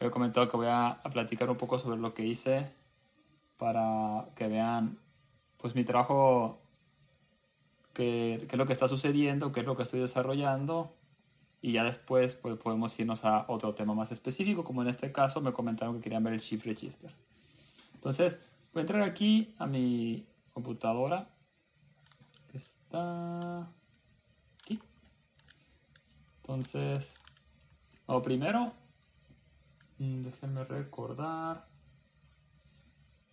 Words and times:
había 0.00 0.10
comentado 0.10 0.48
que 0.48 0.56
voy 0.56 0.66
a, 0.66 0.88
a, 0.88 1.10
platicar 1.10 1.48
un 1.50 1.56
poco 1.56 1.78
sobre 1.78 2.00
lo 2.00 2.14
que 2.14 2.26
hice 2.26 2.72
para 3.56 4.28
que 4.34 4.48
vean 4.48 4.98
pues 5.58 5.74
mi 5.74 5.84
trabajo, 5.84 6.58
qué, 7.92 8.46
qué 8.48 8.56
es 8.56 8.58
lo 8.58 8.66
que 8.66 8.72
está 8.72 8.88
sucediendo, 8.88 9.52
qué 9.52 9.60
es 9.60 9.66
lo 9.66 9.76
que 9.76 9.82
estoy 9.82 10.00
desarrollando 10.00 10.94
y 11.62 11.72
ya 11.72 11.84
después 11.84 12.34
pues, 12.36 12.58
podemos 12.58 12.98
irnos 12.98 13.24
a 13.24 13.44
otro 13.48 13.74
tema 13.74 13.94
más 13.94 14.12
específico, 14.12 14.64
como 14.64 14.82
en 14.82 14.88
este 14.88 15.12
caso 15.12 15.40
me 15.40 15.52
comentaron 15.52 15.96
que 15.96 16.02
querían 16.02 16.24
ver 16.24 16.32
el 16.32 16.40
Shift 16.40 16.64
Register. 16.64 17.10
Entonces, 17.94 18.40
voy 18.72 18.80
a 18.80 18.82
entrar 18.82 19.02
aquí 19.02 19.54
a 19.58 19.66
mi 19.66 20.26
computadora, 20.54 21.28
que 22.50 22.56
está 22.56 23.70
aquí. 24.58 24.80
Entonces, 26.38 27.16
lo 28.08 28.22
primero, 28.22 28.72
déjenme 30.00 30.64
recordar 30.64 31.68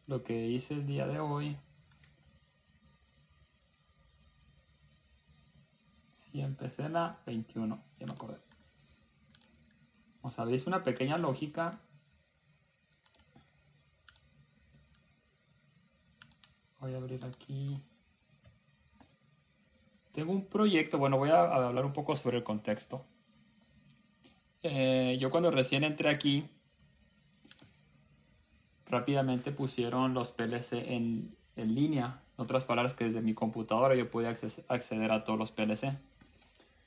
lo 0.06 0.22
que 0.22 0.48
hice 0.48 0.74
el 0.74 0.86
día 0.86 1.08
de 1.08 1.18
hoy. 1.18 1.58
Sí, 6.12 6.42
empecé 6.42 6.84
en 6.84 6.94
la 6.94 7.22
21, 7.26 7.82
ya 7.98 8.06
me 8.06 8.12
acordé. 8.12 8.38
Vamos 10.22 10.38
a 10.38 10.44
ver, 10.44 10.56
hice 10.56 10.68
una 10.68 10.84
pequeña 10.84 11.18
lógica. 11.18 11.80
Voy 16.82 16.94
a 16.94 16.98
abrir 16.98 17.26
aquí. 17.26 17.82
Tengo 20.12 20.34
un 20.34 20.48
proyecto, 20.48 20.98
bueno, 20.98 21.18
voy 21.18 21.30
a 21.30 21.44
hablar 21.44 21.86
un 21.86 21.94
poco 21.94 22.16
sobre 22.18 22.38
el 22.38 22.44
contexto. 22.44 23.06
Eh, 24.64 25.18
yo 25.22 25.32
cuando 25.32 25.50
recién 25.50 25.86
entré 25.86 26.10
aquí, 26.10 26.50
rápidamente 28.90 29.52
pusieron 29.52 30.14
los 30.14 30.32
PLC 30.32 30.74
en, 30.74 31.36
en, 31.56 31.76
línea. 31.76 32.22
En 32.38 32.44
otras 32.44 32.64
palabras, 32.64 32.94
que 32.94 33.06
desde 33.06 33.22
mi 33.22 33.34
computadora 33.34 33.96
yo 33.96 34.10
podía 34.10 34.36
acceder 34.68 35.12
a 35.12 35.24
todos 35.24 35.40
los 35.40 35.52
PLC. 35.52 35.98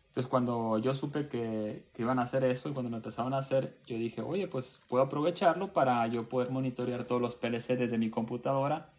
Entonces, 0.08 0.28
cuando 0.28 0.78
yo 0.78 0.94
supe 0.94 1.28
que, 1.28 1.84
que, 1.92 2.02
iban 2.02 2.18
a 2.18 2.22
hacer 2.22 2.42
eso 2.44 2.68
y 2.68 2.72
cuando 2.72 2.90
me 2.90 2.96
empezaron 2.96 3.32
a 3.32 3.38
hacer, 3.38 3.78
yo 3.86 3.96
dije, 3.96 4.22
oye, 4.22 4.48
pues 4.48 4.80
puedo 4.88 5.04
aprovecharlo 5.04 5.72
para 5.72 6.06
yo 6.08 6.28
poder 6.28 6.50
monitorear 6.50 7.04
todos 7.04 7.20
los 7.20 7.36
PLC 7.36 7.76
desde 7.76 7.98
mi 7.98 8.10
computadora 8.10 8.90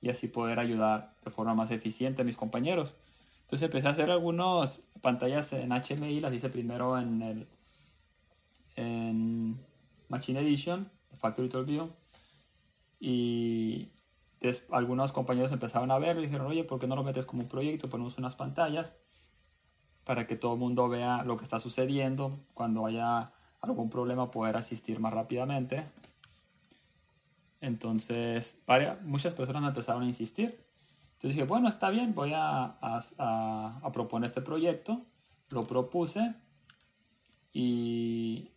y 0.00 0.10
así 0.10 0.28
poder 0.28 0.58
ayudar 0.58 1.12
de 1.24 1.30
forma 1.30 1.54
más 1.54 1.70
eficiente 1.70 2.22
a 2.22 2.24
mis 2.24 2.36
compañeros. 2.36 2.94
Entonces 3.42 3.66
empecé 3.66 3.88
a 3.88 3.90
hacer 3.90 4.10
algunas 4.10 4.82
pantallas 5.00 5.52
en 5.52 5.70
HMI, 5.70 6.20
las 6.20 6.32
hice 6.32 6.50
primero 6.50 6.98
en 6.98 7.22
el 7.22 7.48
en 8.76 9.58
Machine 10.08 10.40
Edition, 10.40 10.88
Factory 11.18 11.48
Tool 11.48 11.64
View, 11.64 11.90
y 13.00 13.90
algunos 14.70 15.12
compañeros 15.12 15.52
empezaron 15.52 15.90
a 15.90 15.98
verlo 15.98 16.22
y 16.22 16.26
dijeron, 16.26 16.46
oye, 16.46 16.64
¿por 16.64 16.78
qué 16.78 16.86
no 16.86 16.96
lo 16.96 17.02
metes 17.02 17.26
como 17.26 17.42
un 17.42 17.48
proyecto? 17.48 17.88
Ponemos 17.88 18.18
unas 18.18 18.36
pantallas 18.36 18.96
para 20.04 20.26
que 20.26 20.36
todo 20.36 20.54
el 20.54 20.58
mundo 20.58 20.88
vea 20.88 21.24
lo 21.24 21.36
que 21.36 21.44
está 21.44 21.58
sucediendo, 21.58 22.40
cuando 22.54 22.86
haya 22.86 23.32
algún 23.60 23.90
problema 23.90 24.30
poder 24.30 24.56
asistir 24.56 25.00
más 25.00 25.12
rápidamente. 25.12 25.84
Entonces, 27.60 28.58
varias, 28.66 29.02
muchas 29.02 29.34
personas 29.34 29.62
me 29.62 29.68
empezaron 29.68 30.02
a 30.02 30.06
insistir. 30.06 30.64
Entonces 31.12 31.36
dije, 31.36 31.44
bueno, 31.44 31.68
está 31.68 31.90
bien, 31.90 32.14
voy 32.14 32.32
a, 32.34 32.78
a, 32.80 33.90
proponer 33.92 34.28
este 34.28 34.40
proyecto. 34.40 35.02
Lo 35.50 35.62
propuse 35.62 36.34
y 37.52 38.50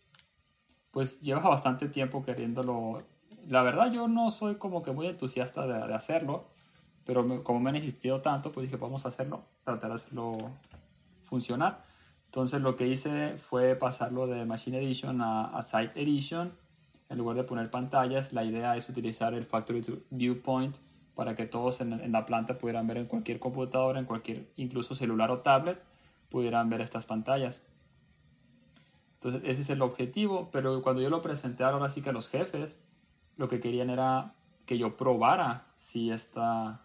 pues 0.90 1.20
lleva 1.20 1.42
bastante 1.42 1.88
tiempo 1.88 2.24
queriéndolo 2.24 3.02
la 3.48 3.62
verdad 3.62 3.92
yo 3.92 4.08
no 4.08 4.30
soy 4.30 4.56
como 4.56 4.82
que 4.82 4.92
muy 4.92 5.06
entusiasta 5.06 5.66
de, 5.66 5.94
hacerlo, 5.94 6.46
pero 7.04 7.42
como 7.42 7.60
me 7.60 7.70
han 7.70 7.76
insistido 7.76 8.20
tanto, 8.20 8.52
pues 8.52 8.66
dije, 8.66 8.76
vamos 8.76 9.04
a 9.04 9.08
hacerlo, 9.08 9.44
tratar 9.64 9.90
de 9.90 9.96
hacerlo 9.96 10.36
funcionar. 11.24 11.82
Entonces 12.26 12.60
lo 12.60 12.76
que 12.76 12.88
hice 12.88 13.36
fue 13.36 13.76
pasarlo 13.76 14.26
de 14.26 14.44
Machine 14.44 14.78
Edition 14.78 15.20
a, 15.20 15.62
Site 15.62 16.00
Edition. 16.00 16.52
En 17.08 17.18
lugar 17.18 17.36
de 17.36 17.44
poner 17.44 17.70
pantallas, 17.70 18.32
la 18.32 18.44
idea 18.44 18.76
es 18.76 18.88
utilizar 18.88 19.34
el 19.34 19.44
Factory 19.44 19.84
Viewpoint 20.10 20.76
para 21.14 21.36
que 21.36 21.46
todos 21.46 21.80
en, 21.80 21.92
en, 21.92 22.10
la 22.10 22.26
planta 22.26 22.58
pudieran 22.58 22.86
ver 22.86 22.96
en 22.96 23.06
cualquier 23.06 23.38
computadora, 23.38 24.00
en 24.00 24.06
cualquier, 24.06 24.48
incluso 24.56 24.94
celular 24.94 25.30
o 25.30 25.40
tablet, 25.40 25.80
pudieran 26.28 26.68
ver 26.70 26.80
estas 26.80 27.06
pantallas. 27.06 27.62
Entonces 29.24 29.42
ese 29.44 29.62
es 29.62 29.70
el 29.70 29.80
objetivo, 29.80 30.50
pero 30.50 30.82
cuando 30.82 31.00
yo 31.00 31.08
lo 31.08 31.22
presenté 31.22 31.64
ahora 31.64 31.88
sí 31.88 32.02
que 32.02 32.10
a 32.10 32.12
los 32.12 32.28
jefes, 32.28 32.80
lo 33.36 33.48
que 33.48 33.60
querían 33.60 33.90
era 33.90 34.34
que 34.66 34.78
yo 34.78 34.96
probara 34.96 35.66
si 35.76 36.10
esta, 36.10 36.82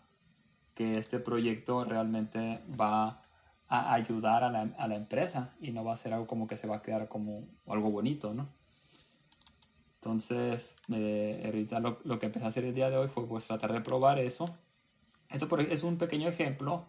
que 0.76 0.94
este 0.94 1.20
proyecto 1.20 1.86
realmente 1.86 2.62
va 2.80 3.22
a 3.68 3.94
ayudar 3.94 4.44
a 4.44 4.50
la, 4.50 4.62
a 4.78 4.88
la, 4.88 4.96
empresa 4.96 5.54
y 5.62 5.72
no 5.72 5.84
va 5.84 5.94
a 5.94 5.98
ser 5.98 6.14
algo 6.14 6.28
como 6.28 6.48
que 6.48 6.58
se 6.58 6.68
va 6.68 6.78
a 6.78 6.82
quedar 6.82 7.08
como 7.08 7.48
algo 7.68 7.92
bonito, 7.92 8.34
¿no? 8.34 8.50
Entonces, 9.96 10.76
eh, 10.92 11.44
ahorita 11.46 11.80
lo, 11.80 12.00
lo, 12.04 12.20
que 12.20 12.28
empecé 12.28 12.46
a 12.46 12.48
hacer 12.48 12.64
el 12.64 12.74
día 12.74 12.90
de 12.90 12.98
hoy 12.98 13.10
fue 13.10 13.28
pues 13.28 13.46
tratar 13.46 13.74
de 13.74 13.82
probar 13.82 14.18
eso. 14.18 14.58
Esto 15.30 15.58
es 15.58 15.84
un 15.84 15.98
pequeño 15.98 16.30
ejemplo 16.30 16.86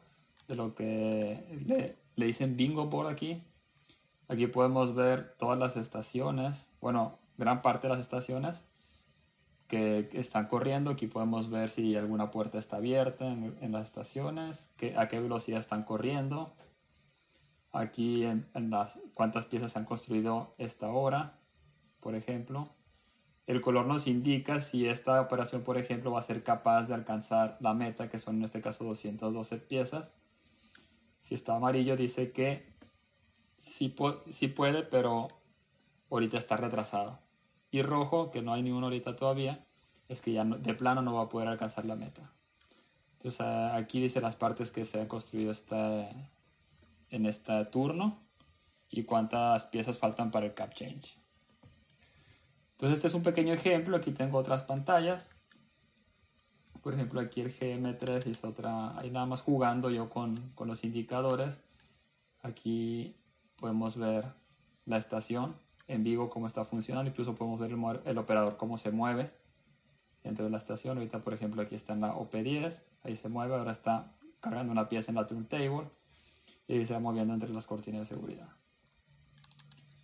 de 0.49 0.57
lo 0.57 0.75
que 0.75 1.61
le, 1.67 1.97
le 2.15 2.27
dicen 2.27 2.57
bingo 2.57 2.87
board 2.87 3.09
aquí. 3.09 3.43
Aquí 4.29 4.47
podemos 4.47 4.95
ver 4.95 5.35
todas 5.39 5.59
las 5.59 5.77
estaciones, 5.77 6.73
bueno, 6.81 7.19
gran 7.37 7.63
parte 7.63 7.89
de 7.89 7.95
las 7.95 8.01
estaciones 8.01 8.65
que 9.71 10.11
están 10.15 10.49
corriendo. 10.49 10.91
Aquí 10.91 11.07
podemos 11.07 11.49
ver 11.49 11.69
si 11.71 11.97
alguna 11.97 12.33
puerta 12.33 12.59
está 12.59 12.79
abierta 12.79 13.27
en, 13.29 13.73
las 13.73 13.85
estaciones, 13.85 14.69
que, 14.77 14.99
a 14.99 15.07
qué 15.07 15.21
velocidad 15.21 15.61
están 15.61 15.85
corriendo. 15.85 16.53
Aquí 17.73 18.25
en, 18.27 18.49
en, 18.55 18.71
las 18.71 18.99
cuántas 19.15 19.47
piezas 19.47 19.73
se 19.73 19.79
han 19.79 19.85
construido 19.85 20.55
esta 20.59 20.89
hora, 20.89 21.39
por 22.01 22.17
ejemplo. 22.17 22.69
El 23.47 23.61
color 23.61 23.87
nos 23.87 24.09
indica 24.09 24.59
si 24.59 24.89
esta 24.89 25.21
operación, 25.21 25.63
por 25.63 25.79
ejemplo, 25.79 26.11
va 26.11 26.19
a 26.19 26.23
ser 26.23 26.43
capaz 26.43 26.89
de 26.89 26.95
alcanzar 26.95 27.57
la 27.61 27.73
meta, 27.73 28.09
que 28.09 28.19
son 28.19 28.39
en 28.39 28.45
este 28.45 28.61
caso 28.61 28.85
212 28.85 29.57
piezas. 29.59 30.15
Si 31.21 31.37
está 31.37 31.55
amarillo, 31.55 31.97
dice 31.97 32.33
que 32.33 32.67
sí, 33.57 33.95
sí 34.31 34.49
puede, 34.49 34.83
pero 34.83 35.29
ahorita 36.11 36.39
está 36.39 36.57
retrasado 36.57 37.21
y 37.71 37.83
rojo, 37.83 38.31
que 38.31 38.43
no 38.43 38.53
hay 38.53 38.63
ni 38.63 38.73
uno 38.73 38.87
ahorita 38.87 39.17
todavía, 39.17 39.65
es 40.09 40.21
que 40.21 40.33
ya 40.33 40.45
no, 40.45 40.59
de 40.59 40.75
plano 40.75 41.03
no 41.03 41.15
va 41.15 41.23
a 41.23 41.29
poder 41.29 41.49
alcanzar 41.49 41.85
la 41.85 41.97
meta. 41.97 42.33
Entonces 43.13 43.41
aquí 43.41 44.01
dice 44.01 44.21
las 44.21 44.37
partes 44.37 44.73
que 44.73 44.85
se 44.85 45.01
han 45.01 45.07
construido 45.07 45.53
este, 45.53 46.09
en 47.11 47.27
este 47.27 47.65
turno 47.67 48.19
y 48.89 49.05
cuántas 49.05 49.67
piezas 49.67 49.99
faltan 49.99 50.31
para 50.31 50.47
el 50.47 50.55
cap 50.55 50.75
change. 50.75 51.17
Entonces 52.73 52.99
este 52.99 53.09
es 53.09 53.15
un 53.15 53.23
pequeño 53.23 53.53
ejemplo, 53.53 53.97
aquí 53.97 54.11
tengo 54.11 54.39
otras 54.39 54.65
pantallas. 54.65 55.29
Por 56.83 56.95
ejemplo 56.95 57.21
aquí 57.21 57.43
el 57.43 57.53
GM3 57.53 58.27
es 58.27 58.43
otra, 58.43 58.99
ahí 58.99 59.11
nada 59.11 59.27
más 59.27 59.43
jugando 59.43 59.91
yo 59.91 60.09
con, 60.09 60.51
con 60.55 60.67
los 60.67 60.83
indicadores. 60.83 61.61
Aquí 62.43 63.15
podemos 63.57 63.97
ver 63.97 64.25
la 64.87 64.97
estación 64.97 65.55
en 65.91 66.05
vivo 66.05 66.31
cómo 66.31 66.47
está 66.47 66.65
funcionando. 66.65 67.11
Incluso 67.11 67.35
podemos 67.35 67.61
ver 67.61 67.73
el, 68.05 68.19
operador 68.19 68.57
cómo 68.57 68.79
se 68.79 68.91
mueve 68.91 69.31
dentro 70.23 70.45
de 70.45 70.51
la 70.51 70.59
estación. 70.59 70.97
Ahorita, 70.97 71.19
por 71.21 71.35
ejemplo, 71.35 71.61
aquí 71.61 71.75
está 71.75 71.93
en 71.93 72.01
la 72.01 72.15
OP10. 72.15 72.83
Ahí 73.03 73.17
se 73.17 73.29
mueve. 73.29 73.55
Ahora 73.55 73.73
está 73.73 74.13
cargando 74.41 74.73
una 74.73 74.89
pieza 74.89 75.11
en 75.11 75.17
la 75.17 75.27
turntable. 75.27 75.91
Y 76.69 76.85
se 76.85 76.95
va 76.95 77.01
moviendo 77.01 77.35
entre 77.35 77.51
las 77.51 77.67
cortinas 77.67 78.01
de 78.01 78.07
seguridad. 78.15 78.49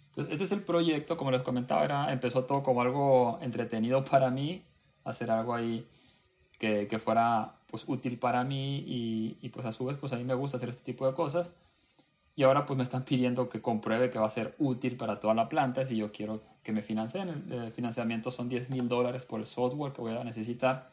Entonces, 0.08 0.32
este 0.32 0.44
es 0.44 0.52
el 0.52 0.62
proyecto. 0.62 1.16
Como 1.16 1.30
les 1.30 1.42
comentaba, 1.42 1.84
era, 1.84 2.12
empezó 2.12 2.44
todo 2.44 2.62
como 2.62 2.82
algo 2.82 3.38
entretenido 3.40 4.04
para 4.10 4.30
mí. 4.30 4.64
Hacer 5.04 5.30
algo 5.30 5.54
ahí 5.54 5.86
que, 6.58 6.88
que 6.88 6.98
fuera 6.98 7.60
pues, 7.68 7.88
útil 7.88 8.18
para 8.18 8.42
mí. 8.42 8.78
Y, 8.78 9.38
y 9.40 9.48
pues 9.50 9.64
a 9.66 9.72
su 9.72 9.84
vez, 9.84 9.96
pues 9.96 10.12
a 10.12 10.16
mí 10.16 10.24
me 10.24 10.34
gusta 10.34 10.56
hacer 10.56 10.68
este 10.68 10.82
tipo 10.82 11.06
de 11.06 11.14
cosas. 11.14 11.54
Y 12.36 12.42
ahora 12.42 12.66
pues 12.66 12.76
me 12.76 12.82
están 12.82 13.04
pidiendo 13.04 13.48
que 13.48 13.62
compruebe 13.62 14.10
que 14.10 14.18
va 14.18 14.26
a 14.26 14.30
ser 14.30 14.54
útil 14.58 14.96
para 14.98 15.18
toda 15.18 15.34
la 15.34 15.48
planta 15.48 15.84
si 15.86 15.96
yo 15.96 16.12
quiero 16.12 16.42
que 16.62 16.70
me 16.70 16.82
financien. 16.82 17.46
El 17.50 17.72
financiamiento 17.72 18.30
son 18.30 18.50
10 18.50 18.68
mil 18.68 18.88
dólares 18.88 19.24
por 19.24 19.40
el 19.40 19.46
software 19.46 19.94
que 19.94 20.02
voy 20.02 20.14
a 20.14 20.22
necesitar. 20.22 20.92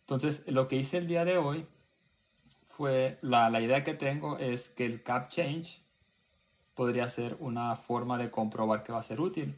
Entonces 0.00 0.44
lo 0.46 0.68
que 0.68 0.76
hice 0.76 0.98
el 0.98 1.08
día 1.08 1.24
de 1.24 1.36
hoy 1.36 1.66
fue, 2.68 3.18
la, 3.22 3.50
la 3.50 3.60
idea 3.60 3.82
que 3.82 3.94
tengo 3.94 4.38
es 4.38 4.70
que 4.70 4.86
el 4.86 5.02
cap 5.02 5.30
change 5.30 5.82
podría 6.74 7.08
ser 7.08 7.36
una 7.40 7.74
forma 7.74 8.16
de 8.16 8.30
comprobar 8.30 8.84
que 8.84 8.92
va 8.92 9.00
a 9.00 9.02
ser 9.02 9.20
útil. 9.20 9.56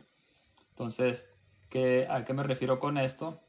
Entonces, 0.71 1.29
¿qué, 1.69 2.07
¿a 2.09 2.25
qué 2.25 2.33
me 2.33 2.45
refiero 2.45 2.79
con 2.79 2.97
esto? 2.97 3.41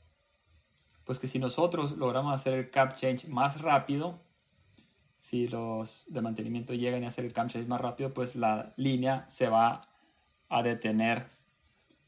Pues 1.05 1.19
que 1.19 1.27
si 1.27 1.39
nosotros 1.39 1.95
logramos 1.95 2.33
hacer 2.33 2.53
el 2.55 2.69
cap 2.69 2.97
change 2.97 3.27
más 3.27 3.61
rápido, 3.61 4.19
si 5.19 5.47
los 5.47 6.05
de 6.07 6.21
mantenimiento 6.21 6.73
llegan 6.73 7.03
a 7.03 7.09
hacer 7.09 7.25
el 7.25 7.33
camp 7.33 7.51
change 7.51 7.67
más 7.67 7.81
rápido, 7.81 8.13
pues 8.13 8.35
la 8.35 8.73
línea 8.77 9.25
se 9.27 9.49
va 9.49 9.87
a 10.47 10.63
detener 10.63 11.27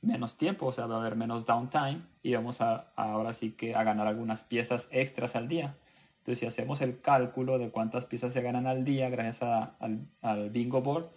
menos 0.02 0.38
tiempo, 0.38 0.68
o 0.68 0.72
sea, 0.72 0.88
va 0.88 0.96
a 0.96 1.00
haber 1.02 1.16
menos 1.16 1.46
downtime 1.46 2.02
y 2.24 2.34
vamos 2.34 2.62
a, 2.62 2.92
ahora 2.96 3.34
sí 3.34 3.52
que 3.52 3.76
a 3.76 3.84
ganar 3.84 4.08
algunas 4.08 4.44
piezas 4.46 4.88
extras 4.92 5.36
al 5.36 5.48
día. 5.48 5.76
Entonces, 6.20 6.40
si 6.40 6.46
hacemos 6.46 6.82
el 6.82 7.02
cálculo 7.02 7.58
de 7.60 7.70
cuántas 7.70 8.08
piezas 8.08 8.34
se 8.34 8.42
ganan 8.42 8.66
al 8.66 8.84
día 8.84 9.10
gracias 9.10 9.44
al, 9.44 10.08
al 10.22 10.50
bingo 10.50 10.82
board, 10.82 11.10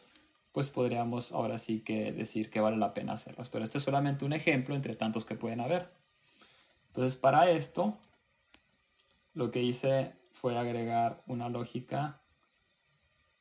pues 0.53 0.71
podríamos 0.71 1.33
ahora 1.33 1.59
sí 1.59 1.81
que 1.81 2.13
decir 2.13 2.51
que 2.51 2.61
vale 2.61 2.77
la 2.77 2.95
pena 2.95 3.13
hacerlos. 3.13 3.49
Pero 3.51 3.65
este 3.65 3.79
es 3.79 3.85
solamente 3.85 4.25
un 4.25 4.33
ejemplo 4.33 4.75
entre 4.75 4.97
tantos 4.97 5.25
que 5.25 5.35
pueden 5.35 5.61
haber. 5.61 5.91
Entonces, 6.89 7.17
para 7.17 7.51
esto, 7.51 7.99
lo 9.35 9.51
que 9.51 9.63
hice 9.63 10.13
fue 10.45 10.59
agregar 10.59 11.23
una 11.27 11.49
lógica 11.49 12.21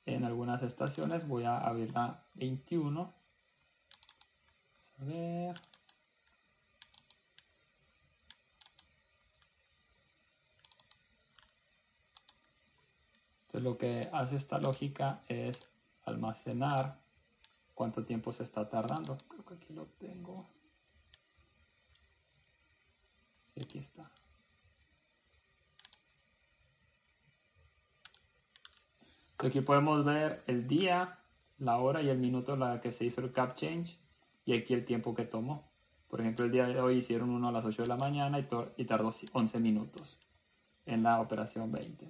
en 0.05 0.23
algunas 0.23 0.63
estaciones. 0.63 1.27
Voy 1.27 1.43
a 1.43 1.57
abrir 1.57 1.91
la 1.91 2.23
21. 2.35 3.13
A 5.01 5.03
ver. 5.03 5.61
Entonces 13.41 13.63
lo 13.63 13.77
que 13.77 14.09
hace 14.13 14.37
esta 14.37 14.59
lógica 14.59 15.23
es 15.27 15.67
almacenar 16.05 17.01
cuánto 17.73 18.05
tiempo 18.05 18.31
se 18.31 18.43
está 18.43 18.69
tardando. 18.69 19.17
Creo 19.27 19.43
que 19.43 19.55
aquí 19.55 19.73
lo 19.73 19.87
tengo. 19.87 20.47
Sí, 23.53 23.59
aquí 23.61 23.79
está. 23.79 24.09
Aquí 29.43 29.59
podemos 29.59 30.05
ver 30.05 30.41
el 30.47 30.69
día, 30.69 31.19
la 31.57 31.77
hora 31.77 32.01
y 32.01 32.07
el 32.07 32.17
minuto 32.17 32.53
en 32.53 32.61
la 32.61 32.79
que 32.79 32.93
se 32.93 33.03
hizo 33.03 33.19
el 33.19 33.33
cap 33.33 33.55
change 33.55 33.99
y 34.45 34.57
aquí 34.57 34.73
el 34.73 34.85
tiempo 34.85 35.13
que 35.13 35.25
tomó. 35.25 35.69
Por 36.07 36.21
ejemplo, 36.21 36.45
el 36.45 36.51
día 36.51 36.65
de 36.65 36.79
hoy 36.79 36.97
hicieron 36.97 37.29
uno 37.29 37.49
a 37.49 37.51
las 37.51 37.65
8 37.65 37.81
de 37.81 37.87
la 37.89 37.97
mañana 37.97 38.39
y, 38.39 38.47
y 38.77 38.85
tardó 38.85 39.11
11 39.33 39.59
minutos 39.59 40.17
en 40.85 41.03
la 41.03 41.19
operación 41.19 41.73
20. 41.73 42.09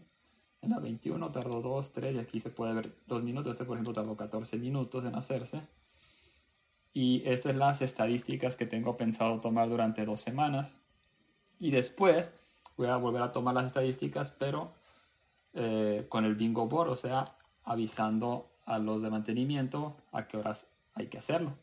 En 0.61 0.69
la 0.69 0.77
21 0.77 1.31
tardó 1.31 1.61
2, 1.61 1.91
3 1.93 2.15
y 2.15 2.19
aquí 2.19 2.39
se 2.39 2.51
puede 2.51 2.75
ver 2.75 2.95
2 3.07 3.23
minutos. 3.23 3.53
Este, 3.53 3.65
por 3.65 3.77
ejemplo, 3.77 3.93
tardó 3.93 4.15
14 4.15 4.59
minutos 4.59 5.03
en 5.03 5.15
hacerse. 5.15 5.61
Y 6.93 7.23
estas 7.25 7.53
son 7.53 7.59
las 7.59 7.81
estadísticas 7.81 8.57
que 8.57 8.67
tengo 8.67 8.95
pensado 8.95 9.41
tomar 9.41 9.69
durante 9.69 10.05
dos 10.05 10.21
semanas. 10.21 10.77
Y 11.57 11.71
después 11.71 12.31
voy 12.77 12.89
a 12.89 12.97
volver 12.97 13.23
a 13.23 13.31
tomar 13.31 13.55
las 13.55 13.65
estadísticas, 13.65 14.29
pero 14.37 14.82
eh, 15.53 16.05
con 16.09 16.25
el 16.25 16.35
bingo 16.35 16.67
board, 16.67 16.89
o 16.89 16.95
sea, 16.95 17.25
avisando 17.63 18.49
a 18.65 18.79
los 18.79 19.01
de 19.01 19.09
mantenimiento 19.09 19.97
a 20.11 20.27
qué 20.27 20.37
horas 20.37 20.67
hay 20.95 21.07
que 21.07 21.17
hacerlo. 21.17 21.53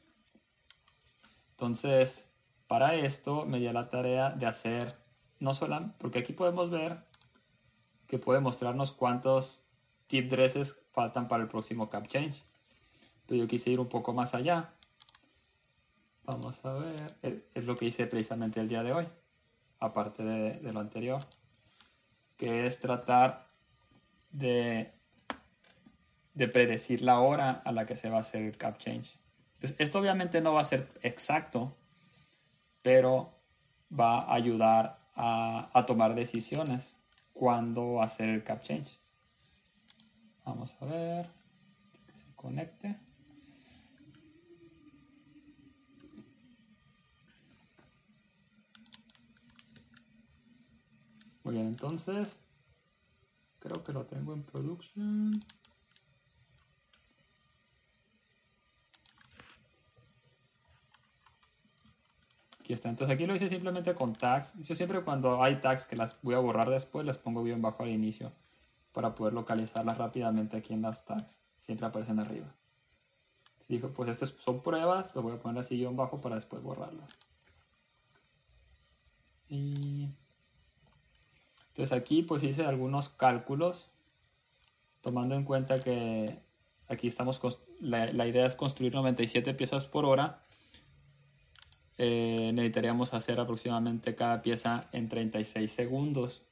Entonces, 1.52 2.30
para 2.66 2.94
esto 2.94 3.46
me 3.46 3.58
dio 3.58 3.72
la 3.72 3.90
tarea 3.90 4.30
de 4.30 4.46
hacer, 4.46 4.96
no 5.40 5.54
solo, 5.54 5.92
porque 5.98 6.20
aquí 6.20 6.32
podemos 6.32 6.70
ver 6.70 7.04
que 8.06 8.18
puede 8.18 8.40
mostrarnos 8.40 8.92
cuántos 8.92 9.62
tip 10.06 10.30
dresses 10.30 10.78
faltan 10.92 11.28
para 11.28 11.42
el 11.42 11.48
próximo 11.48 11.90
cap 11.90 12.06
change. 12.06 12.44
Pero 13.26 13.42
yo 13.42 13.48
quise 13.48 13.70
ir 13.70 13.80
un 13.80 13.88
poco 13.88 14.12
más 14.12 14.34
allá. 14.34 14.72
Vamos 16.24 16.64
a 16.64 16.74
ver, 16.74 17.44
es 17.54 17.64
lo 17.64 17.76
que 17.76 17.86
hice 17.86 18.06
precisamente 18.06 18.60
el 18.60 18.68
día 18.68 18.82
de 18.82 18.92
hoy, 18.92 19.08
aparte 19.80 20.22
de, 20.22 20.60
de 20.60 20.72
lo 20.72 20.80
anterior, 20.80 21.20
que 22.36 22.66
es 22.66 22.78
tratar 22.80 23.49
de, 24.30 24.92
de 26.34 26.48
predecir 26.48 27.02
la 27.02 27.20
hora 27.20 27.50
a 27.64 27.72
la 27.72 27.86
que 27.86 27.96
se 27.96 28.10
va 28.10 28.18
a 28.18 28.20
hacer 28.20 28.42
el 28.42 28.56
cap 28.56 28.78
change 28.78 29.20
esto 29.62 29.98
obviamente 29.98 30.40
no 30.40 30.54
va 30.54 30.62
a 30.62 30.64
ser 30.64 30.88
exacto, 31.02 31.76
pero 32.82 33.34
va 33.92 34.20
a 34.20 34.34
ayudar 34.34 34.98
a, 35.14 35.84
tomar 35.86 36.14
decisiones 36.14 36.96
cuando 37.34 38.00
hacer 38.00 38.28
el 38.28 38.42
cap 38.42 38.62
change. 38.62 38.98
Vamos 40.44 40.74
a 40.80 40.84
ver 40.86 41.30
que 42.06 42.16
se 42.16 42.34
conecte. 42.34 42.98
Muy 51.44 51.54
bien, 51.54 51.66
entonces 51.66 52.38
creo 53.60 53.84
que 53.84 53.92
lo 53.92 54.04
tengo 54.04 54.32
en 54.32 54.42
production. 54.42 55.32
está. 62.74 62.88
Entonces 62.88 63.14
aquí 63.14 63.26
lo 63.26 63.34
hice 63.34 63.48
simplemente 63.48 63.94
con 63.94 64.14
tags. 64.14 64.52
Yo 64.58 64.74
siempre 64.74 65.02
cuando 65.02 65.42
hay 65.42 65.56
tags 65.56 65.86
que 65.86 65.96
las 65.96 66.20
voy 66.22 66.34
a 66.34 66.38
borrar 66.38 66.70
después, 66.70 67.06
las 67.06 67.18
pongo 67.18 67.42
bien 67.42 67.62
bajo 67.62 67.82
al 67.82 67.90
inicio 67.90 68.32
para 68.92 69.14
poder 69.14 69.34
localizarlas 69.34 69.98
rápidamente 69.98 70.56
aquí 70.56 70.74
en 70.74 70.82
las 70.82 71.04
tags. 71.04 71.40
Siempre 71.58 71.86
aparecen 71.86 72.18
arriba. 72.18 72.52
Si 73.58 73.74
digo, 73.74 73.90
pues 73.90 74.08
estas 74.08 74.30
son 74.38 74.62
pruebas, 74.62 75.14
lo 75.14 75.22
voy 75.22 75.34
a 75.34 75.38
poner 75.38 75.60
así 75.60 75.76
guion 75.76 75.96
bajo 75.96 76.20
para 76.20 76.36
después 76.36 76.62
borrarlas. 76.62 77.10
Y 79.48 80.08
entonces 81.70 81.96
aquí 81.96 82.22
pues 82.22 82.42
hice 82.42 82.64
algunos 82.64 83.08
cálculos 83.08 83.90
tomando 85.00 85.34
en 85.34 85.44
cuenta 85.44 85.80
que 85.80 86.38
aquí 86.88 87.08
estamos, 87.08 87.40
la, 87.80 88.12
la 88.12 88.26
idea 88.26 88.46
es 88.46 88.54
construir 88.54 88.94
97 88.94 89.54
piezas 89.54 89.86
por 89.86 90.04
hora 90.04 90.42
eh, 92.02 92.48
necesitaríamos 92.54 93.12
hacer 93.12 93.38
aproximadamente 93.40 94.14
cada 94.14 94.40
pieza 94.40 94.80
en 94.92 95.10
36 95.10 95.70
segundos 95.70 96.42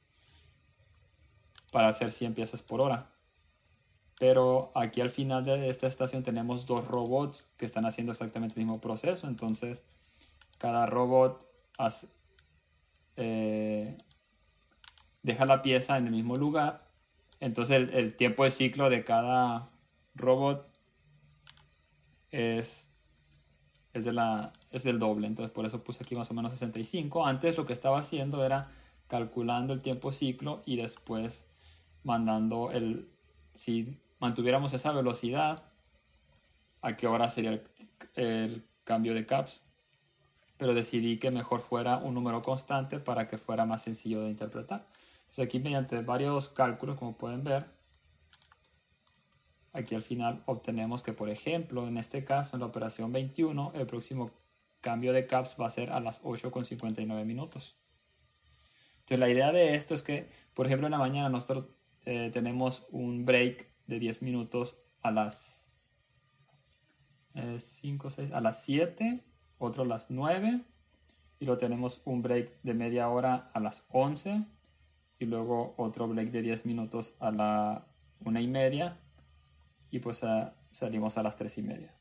para 1.71 1.87
hacer 1.87 2.11
100 2.11 2.35
piezas 2.35 2.61
por 2.61 2.83
hora. 2.83 3.09
Pero 4.19 4.71
aquí 4.75 5.01
al 5.01 5.09
final 5.09 5.43
de 5.45 5.67
esta 5.67 5.87
estación 5.87 6.21
tenemos 6.21 6.67
dos 6.67 6.87
robots 6.87 7.47
que 7.57 7.65
están 7.65 7.87
haciendo 7.87 8.11
exactamente 8.11 8.59
el 8.59 8.67
mismo 8.67 8.79
proceso. 8.79 9.27
Entonces, 9.27 9.81
cada 10.59 10.85
robot 10.85 11.43
eh, 13.15 13.97
deja 15.29 15.45
la 15.45 15.61
pieza 15.61 15.97
en 15.97 16.07
el 16.07 16.11
mismo 16.11 16.35
lugar. 16.35 16.87
Entonces, 17.39 17.89
el, 17.93 18.15
tiempo 18.15 18.43
de 18.43 18.51
ciclo 18.51 18.89
de 18.89 19.03
cada 19.03 19.69
robot 20.15 20.67
es 22.31 22.89
es, 23.93 24.05
de 24.05 24.13
la, 24.13 24.51
es 24.71 24.83
del 24.83 24.99
doble, 24.99 25.27
entonces 25.27 25.51
por 25.51 25.65
eso 25.65 25.83
puse 25.83 26.03
aquí 26.03 26.15
más 26.15 26.29
o 26.31 26.33
menos 26.33 26.51
65. 26.51 27.25
Antes 27.25 27.57
lo 27.57 27.65
que 27.65 27.73
estaba 27.73 27.99
haciendo 27.99 28.43
era 28.45 28.71
calculando 29.07 29.73
el 29.73 29.81
tiempo 29.81 30.11
ciclo 30.11 30.61
y 30.65 30.77
después 30.77 31.45
mandando 32.03 32.71
el, 32.71 33.09
si 33.53 33.99
mantuviéramos 34.19 34.73
esa 34.73 34.91
velocidad, 34.91 35.63
a 36.81 36.95
qué 36.95 37.07
hora 37.07 37.27
sería 37.29 37.61
el, 38.15 38.65
cambio 38.83 39.13
de 39.13 39.25
caps. 39.25 39.61
Pero 40.57 40.73
decidí 40.73 41.19
que 41.19 41.31
mejor 41.31 41.61
fuera 41.61 41.97
un 41.97 42.13
número 42.15 42.41
constante 42.41 42.99
para 42.99 43.27
que 43.27 43.37
fuera 43.37 43.65
más 43.65 43.83
sencillo 43.83 44.21
de 44.21 44.29
interpretar. 44.29 44.87
Entonces 45.29 45.45
aquí 45.45 45.59
mediante 45.59 46.01
varios 46.01 46.49
cálculos, 46.49 46.97
como 46.97 47.15
pueden 47.15 47.43
ver, 47.43 47.67
aquí 49.73 49.93
al 49.93 50.01
final 50.01 50.41
obtenemos 50.47 51.03
que, 51.03 51.13
por 51.13 51.29
ejemplo, 51.29 51.87
en 51.87 51.97
este 51.97 52.25
caso, 52.25 52.55
en 52.55 52.61
la 52.61 52.65
operación 52.65 53.11
21, 53.11 53.73
el 53.75 53.85
próximo 53.85 54.31
cambio 54.81 55.13
de 55.13 55.27
caps 55.27 55.55
va 55.61 55.67
a 55.67 55.69
ser 55.69 55.91
a 55.91 55.99
las 55.99 56.23
8.59 56.23 57.25
minutos. 57.25 57.75
Entonces, 59.01 59.19
la 59.19 59.29
idea 59.29 59.51
de 59.51 59.75
esto 59.75 59.93
es 59.93 60.01
que, 60.01 60.27
por 60.55 60.65
ejemplo, 60.65 60.87
en 60.87 60.91
la 60.93 60.97
mañana 60.97 61.29
nosotros 61.29 61.67
eh, 62.05 62.31
tenemos 62.33 62.87
un 62.89 63.23
break 63.23 63.71
de 63.85 63.99
10 63.99 64.23
minutos 64.23 64.77
a 65.03 65.11
las 65.11 65.69
5, 67.35 68.07
eh, 68.07 68.11
6, 68.11 68.31
a 68.31 68.41
las 68.41 68.63
7, 68.63 69.23
otro 69.59 69.83
a 69.83 69.85
las 69.85 70.09
9, 70.09 70.63
y 71.39 71.45
luego 71.45 71.59
tenemos 71.59 72.01
un 72.05 72.23
break 72.23 72.63
de 72.63 72.73
media 72.73 73.09
hora 73.09 73.51
a 73.53 73.59
las 73.59 73.85
11, 73.89 74.47
y 75.19 75.25
luego 75.25 75.75
otro 75.77 76.07
break 76.07 76.31
de 76.31 76.41
10 76.41 76.65
minutos 76.65 77.13
a 77.19 77.31
la 77.31 77.85
1 78.25 78.39
y 78.39 78.47
media, 78.47 78.97
y 79.91 79.99
pues 79.99 80.25
salimos 80.71 81.17
a 81.17 81.23
las 81.23 81.35
3 81.35 81.57
y 81.57 81.61
media. 81.61 81.93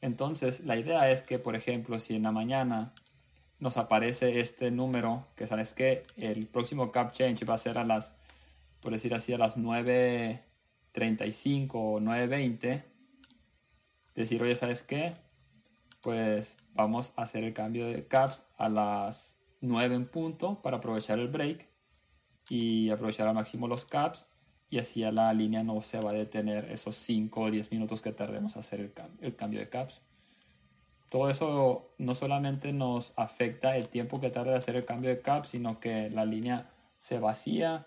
Entonces, 0.00 0.60
la 0.60 0.76
idea 0.76 1.10
es 1.10 1.22
que, 1.22 1.38
por 1.38 1.56
ejemplo, 1.56 1.98
si 1.98 2.16
en 2.16 2.24
la 2.24 2.32
mañana 2.32 2.92
nos 3.60 3.76
aparece 3.76 4.40
este 4.40 4.70
número, 4.70 5.26
que 5.36 5.46
sabes 5.46 5.72
que 5.72 6.04
el 6.16 6.46
próximo 6.48 6.90
cap 6.90 7.12
change 7.12 7.48
va 7.48 7.54
a 7.54 7.58
ser 7.58 7.78
a 7.78 7.84
las, 7.84 8.14
por 8.80 8.92
decir 8.92 9.14
así, 9.14 9.32
a 9.32 9.38
las 9.38 9.56
9.35 9.56 11.70
o 11.74 12.00
9.20, 12.00 12.82
decir, 14.14 14.42
oye, 14.42 14.54
¿sabes 14.54 14.82
qué? 14.82 15.14
Pues 16.02 16.58
vamos 16.74 17.14
a 17.16 17.22
hacer 17.22 17.44
el 17.44 17.54
cambio 17.54 17.86
de 17.86 18.06
caps 18.06 18.44
a 18.58 18.68
las 18.68 19.38
9 19.60 19.94
en 19.94 20.08
punto 20.08 20.60
para 20.60 20.78
aprovechar 20.78 21.20
el 21.20 21.28
break 21.28 21.71
y 22.52 22.90
aprovechar 22.90 23.26
al 23.26 23.34
máximo 23.34 23.66
los 23.66 23.86
caps 23.86 24.26
y 24.68 24.78
así 24.78 25.02
a 25.04 25.10
la 25.10 25.32
línea 25.32 25.62
no 25.62 25.80
se 25.80 25.98
va 26.00 26.10
a 26.10 26.12
detener 26.12 26.70
esos 26.70 26.96
5 26.96 27.40
o 27.40 27.50
10 27.50 27.72
minutos 27.72 28.02
que 28.02 28.12
tardemos 28.12 28.56
a 28.56 28.60
hacer 28.60 28.92
el, 29.22 29.34
cambio 29.34 29.58
de 29.58 29.70
caps. 29.70 30.02
todo 31.08 31.30
eso 31.30 31.94
no 31.96 32.14
solamente 32.14 32.74
nos 32.74 33.14
afecta 33.16 33.74
el 33.78 33.88
tiempo 33.88 34.20
que 34.20 34.28
tarda 34.28 34.50
de 34.50 34.58
hacer 34.58 34.76
el 34.76 34.84
cambio 34.84 35.08
de 35.08 35.22
cap, 35.22 35.46
sino 35.46 35.80
que 35.80 36.10
la 36.10 36.26
línea 36.26 36.68
se 36.98 37.18
vacía 37.18 37.86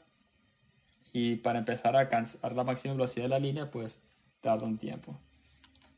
y 1.14 1.36
para 1.36 1.60
empezar 1.60 1.96
a 1.96 2.00
alcanzar 2.00 2.56
la 2.56 2.64
máxima 2.64 2.96
velocidad 2.96 3.26
de 3.26 3.30
la 3.30 3.40
línea, 3.40 3.70
pues 3.70 4.00
tarda 4.42 4.66
un 4.66 4.80
tiempo. 4.80 5.16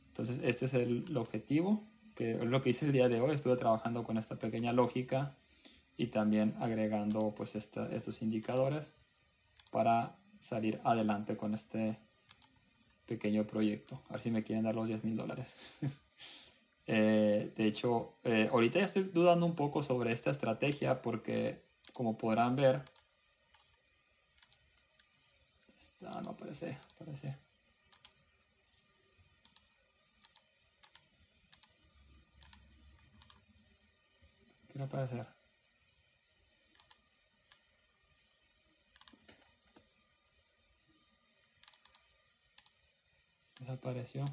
Entonces, 0.10 0.42
este 0.44 0.66
es 0.66 0.74
el, 0.74 1.06
objetivo, 1.16 1.82
que 2.16 2.32
es 2.32 2.42
lo 2.42 2.62
que 2.62 2.72
hice 2.72 2.86
el 2.86 2.92
día 2.92 3.08
de 3.08 3.22
hoy. 3.22 3.34
Estuve 3.34 3.56
trabajando 3.56 4.04
con 4.04 4.18
esta 4.18 4.36
pequeña 4.36 4.74
lógica 4.74 5.36
y 5.98 6.08
también 6.08 6.56
agregando 6.60 7.34
pues 7.36 7.56
estos 7.56 8.22
indicadores 8.22 8.94
para 9.72 10.16
salir 10.40 10.80
adelante 10.84 11.36
con 11.36 11.54
este 11.56 11.98
pequeño 13.08 13.46
proyecto. 13.46 14.02
A 14.10 14.14
ver 14.14 14.22
si 14.22 14.32
me 14.32 14.44
quieren 14.44 14.66
dar 14.66 14.76
los 14.76 14.88
10 14.88 15.04
mil 15.04 15.18
dólares. 15.18 15.60
Eh, 16.90 17.52
de 17.58 17.68
hecho, 17.68 18.14
eh, 18.24 18.48
ahorita 18.50 18.80
ya 18.80 18.86
estoy 18.86 19.04
dudando 19.04 19.46
un 19.46 19.56
poco 19.56 19.84
sobre 19.84 20.14
esta 20.14 20.30
estrategia 20.30 21.02
porque, 21.02 21.62
como 21.92 22.18
podrán 22.18 22.56
ver, 22.56 22.82
no 26.00 26.32
aparece, 26.32 26.78
aparece. 26.96 27.36
Quiero 34.68 34.86
aparecer. 34.86 35.37
Desapareció. 43.60 44.24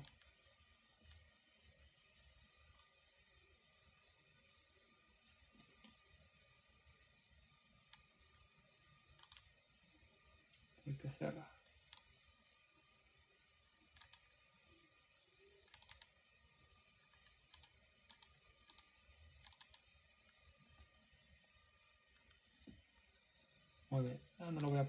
Hay 10.86 10.94
que 10.96 11.10
cerrar. 11.10 11.54
Muy 23.88 24.02
bien, 24.02 24.20
ah, 24.38 24.50
no 24.50 24.60
lo 24.60 24.68
voy 24.68 24.78
a, 24.78 24.88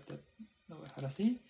lo 0.68 0.78
voy 0.78 0.86
a 0.86 0.88
dejar 0.88 1.06
así. 1.06 1.42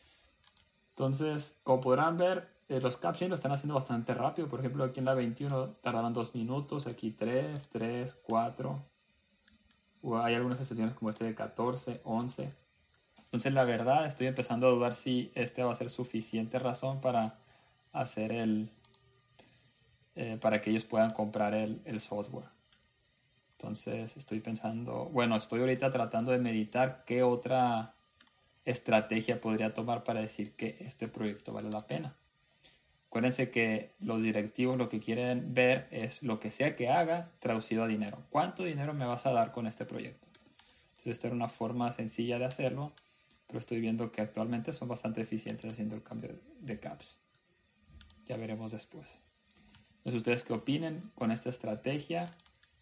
Entonces, 0.90 1.58
como 1.64 1.82
podrán 1.82 2.18
ver, 2.18 2.55
eh, 2.68 2.80
los 2.82 2.98
captions 2.98 3.30
lo 3.30 3.36
están 3.36 3.52
haciendo 3.52 3.76
bastante 3.76 4.14
rápido. 4.14 4.48
Por 4.48 4.60
ejemplo, 4.60 4.84
aquí 4.84 5.00
en 5.00 5.06
la 5.06 5.14
21 5.14 5.76
tardaron 5.82 6.14
2 6.14 6.36
minutos, 6.36 6.88
aquí 6.88 7.12
3, 7.12 7.70
3, 7.72 8.18
4. 8.24 8.84
O 10.02 10.18
hay 10.18 10.36
algunas 10.36 10.60
excepciones 10.60 10.96
como 10.96 11.10
este 11.10 11.26
de 11.26 11.36
14, 11.36 12.02
11. 12.04 12.54
Entonces, 13.26 13.54
la 13.54 13.66
verdad, 13.66 14.06
estoy 14.06 14.28
empezando 14.28 14.68
a 14.68 14.72
dudar 14.72 14.96
si 14.96 15.32
este 15.36 15.64
va 15.64 15.72
a 15.72 15.76
ser 15.76 15.90
suficiente 15.90 16.60
razón 16.60 17.02
para 17.02 17.40
hacer 17.92 18.32
el. 18.32 18.70
Eh, 20.16 20.38
para 20.40 20.62
que 20.62 20.70
ellos 20.70 20.86
puedan 20.86 21.10
comprar 21.10 21.54
el 21.54 22.00
software. 22.00 22.56
Entonces 23.58 24.18
estoy 24.18 24.42
pensando, 24.42 25.06
bueno, 25.06 25.36
estoy 25.36 25.62
ahorita 25.62 25.90
tratando 25.90 26.32
de 26.32 26.40
meditar 26.40 27.04
qué 27.06 27.24
otra 27.24 27.96
estrategia 28.66 29.40
podría 29.40 29.74
tomar 29.74 30.04
para 30.04 30.22
decir 30.22 30.56
que 30.56 30.78
este 30.82 31.08
proyecto 31.08 31.54
vale 31.54 31.70
la 31.70 31.80
pena. 31.80 32.16
Acuérdense 33.16 33.50
que 33.50 33.96
los 34.02 34.22
directivos 34.22 34.78
lo 34.78 34.90
que 34.90 35.00
quieren 35.00 35.54
ver 35.54 35.88
es 35.90 36.22
lo 36.22 36.42
que 36.42 36.52
sea 36.52 36.76
que 36.76 36.90
haga 36.90 37.32
traducido 37.40 37.86
a 37.86 37.88
dinero. 37.88 38.26
¿Cuánto 38.30 38.66
dinero 38.66 38.94
me 38.94 39.06
vas 39.06 39.26
a 39.26 39.32
dar 39.32 39.54
con 39.54 39.68
este 39.68 39.86
proyecto? 39.86 40.28
Entonces 40.90 41.14
esta 41.14 41.28
era 41.28 41.36
una 41.38 41.48
forma 41.48 41.94
sencilla 41.94 42.40
de 42.40 42.44
hacerlo, 42.44 42.92
pero 43.48 43.60
estoy 43.60 43.80
viendo 43.80 44.12
que 44.12 44.20
actualmente 44.20 44.74
son 44.74 44.90
bastante 44.90 45.22
eficientes 45.22 45.72
haciendo 45.72 45.96
el 45.96 46.04
cambio 46.04 46.32
de 46.60 46.78
caps. 46.82 47.18
Ya 48.26 48.36
veremos 48.36 48.74
después. 48.74 49.08
Entonces, 50.00 50.16
¿ustedes 50.16 50.44
qué 50.44 50.52
opinen 50.52 51.10
con 51.16 51.32
esta 51.32 51.50
estrategia? 51.50 52.26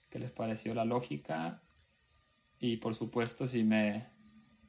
qué 0.10 0.18
les 0.18 0.32
pareció 0.32 0.74
la 0.74 0.84
lógica 0.84 1.62
y 2.60 2.78
por 2.78 2.96
supuesto 2.96 3.46
si 3.46 3.64
me 3.64 4.08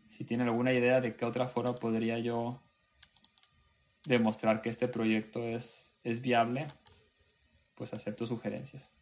si 0.08 0.24
tienen 0.24 0.48
alguna 0.48 0.74
idea 0.74 1.00
de 1.00 1.16
qué 1.16 1.24
otra 1.24 1.48
forma 1.48 1.74
podría 1.74 2.18
yo 2.18 2.60
demostrar 4.06 4.62
que 4.62 4.70
este 4.70 4.88
proyecto 4.88 5.42
es, 5.42 5.96
es 6.04 6.20
viable, 6.20 6.66
pues 7.74 7.92
acepto 7.94 8.26
sugerencias. 8.26 8.93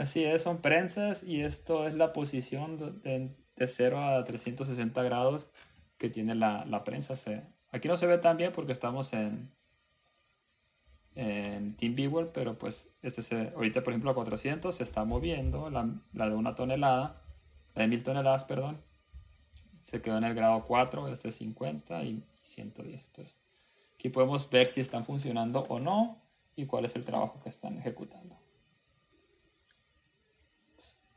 Así 0.00 0.24
es, 0.24 0.44
son 0.44 0.62
prensas 0.62 1.22
y 1.22 1.42
esto 1.42 1.86
es 1.86 1.92
la 1.92 2.14
posición 2.14 2.78
de, 2.78 3.36
de 3.54 3.68
0 3.68 4.02
a 4.02 4.24
360 4.24 5.02
grados 5.02 5.50
que 5.98 6.08
tiene 6.08 6.34
la, 6.34 6.64
la 6.64 6.84
prensa. 6.84 7.16
Se, 7.16 7.42
aquí 7.70 7.86
no 7.86 7.98
se 7.98 8.06
ve 8.06 8.16
tan 8.16 8.38
bien 8.38 8.50
porque 8.54 8.72
estamos 8.72 9.12
en, 9.12 9.52
en 11.16 11.76
TeamViewer, 11.76 12.32
pero 12.32 12.58
pues 12.58 12.88
este 13.02 13.20
se, 13.20 13.50
ahorita 13.50 13.82
por 13.82 13.92
ejemplo 13.92 14.10
a 14.10 14.14
400 14.14 14.74
se 14.74 14.82
está 14.82 15.04
moviendo, 15.04 15.68
la, 15.68 15.86
la, 16.14 16.30
de 16.30 16.34
una 16.34 16.54
tonelada, 16.54 17.20
la 17.74 17.82
de 17.82 17.88
mil 17.88 18.02
toneladas, 18.02 18.46
perdón, 18.46 18.80
se 19.80 20.00
quedó 20.00 20.16
en 20.16 20.24
el 20.24 20.34
grado 20.34 20.64
4, 20.66 21.08
este 21.08 21.28
es 21.28 21.34
50 21.34 22.04
y 22.04 22.24
110. 22.40 23.06
Entonces, 23.06 23.38
aquí 23.96 24.08
podemos 24.08 24.48
ver 24.48 24.66
si 24.66 24.80
están 24.80 25.04
funcionando 25.04 25.60
o 25.68 25.78
no 25.78 26.22
y 26.56 26.64
cuál 26.64 26.86
es 26.86 26.96
el 26.96 27.04
trabajo 27.04 27.38
que 27.42 27.50
están 27.50 27.76
ejecutando. 27.76 28.39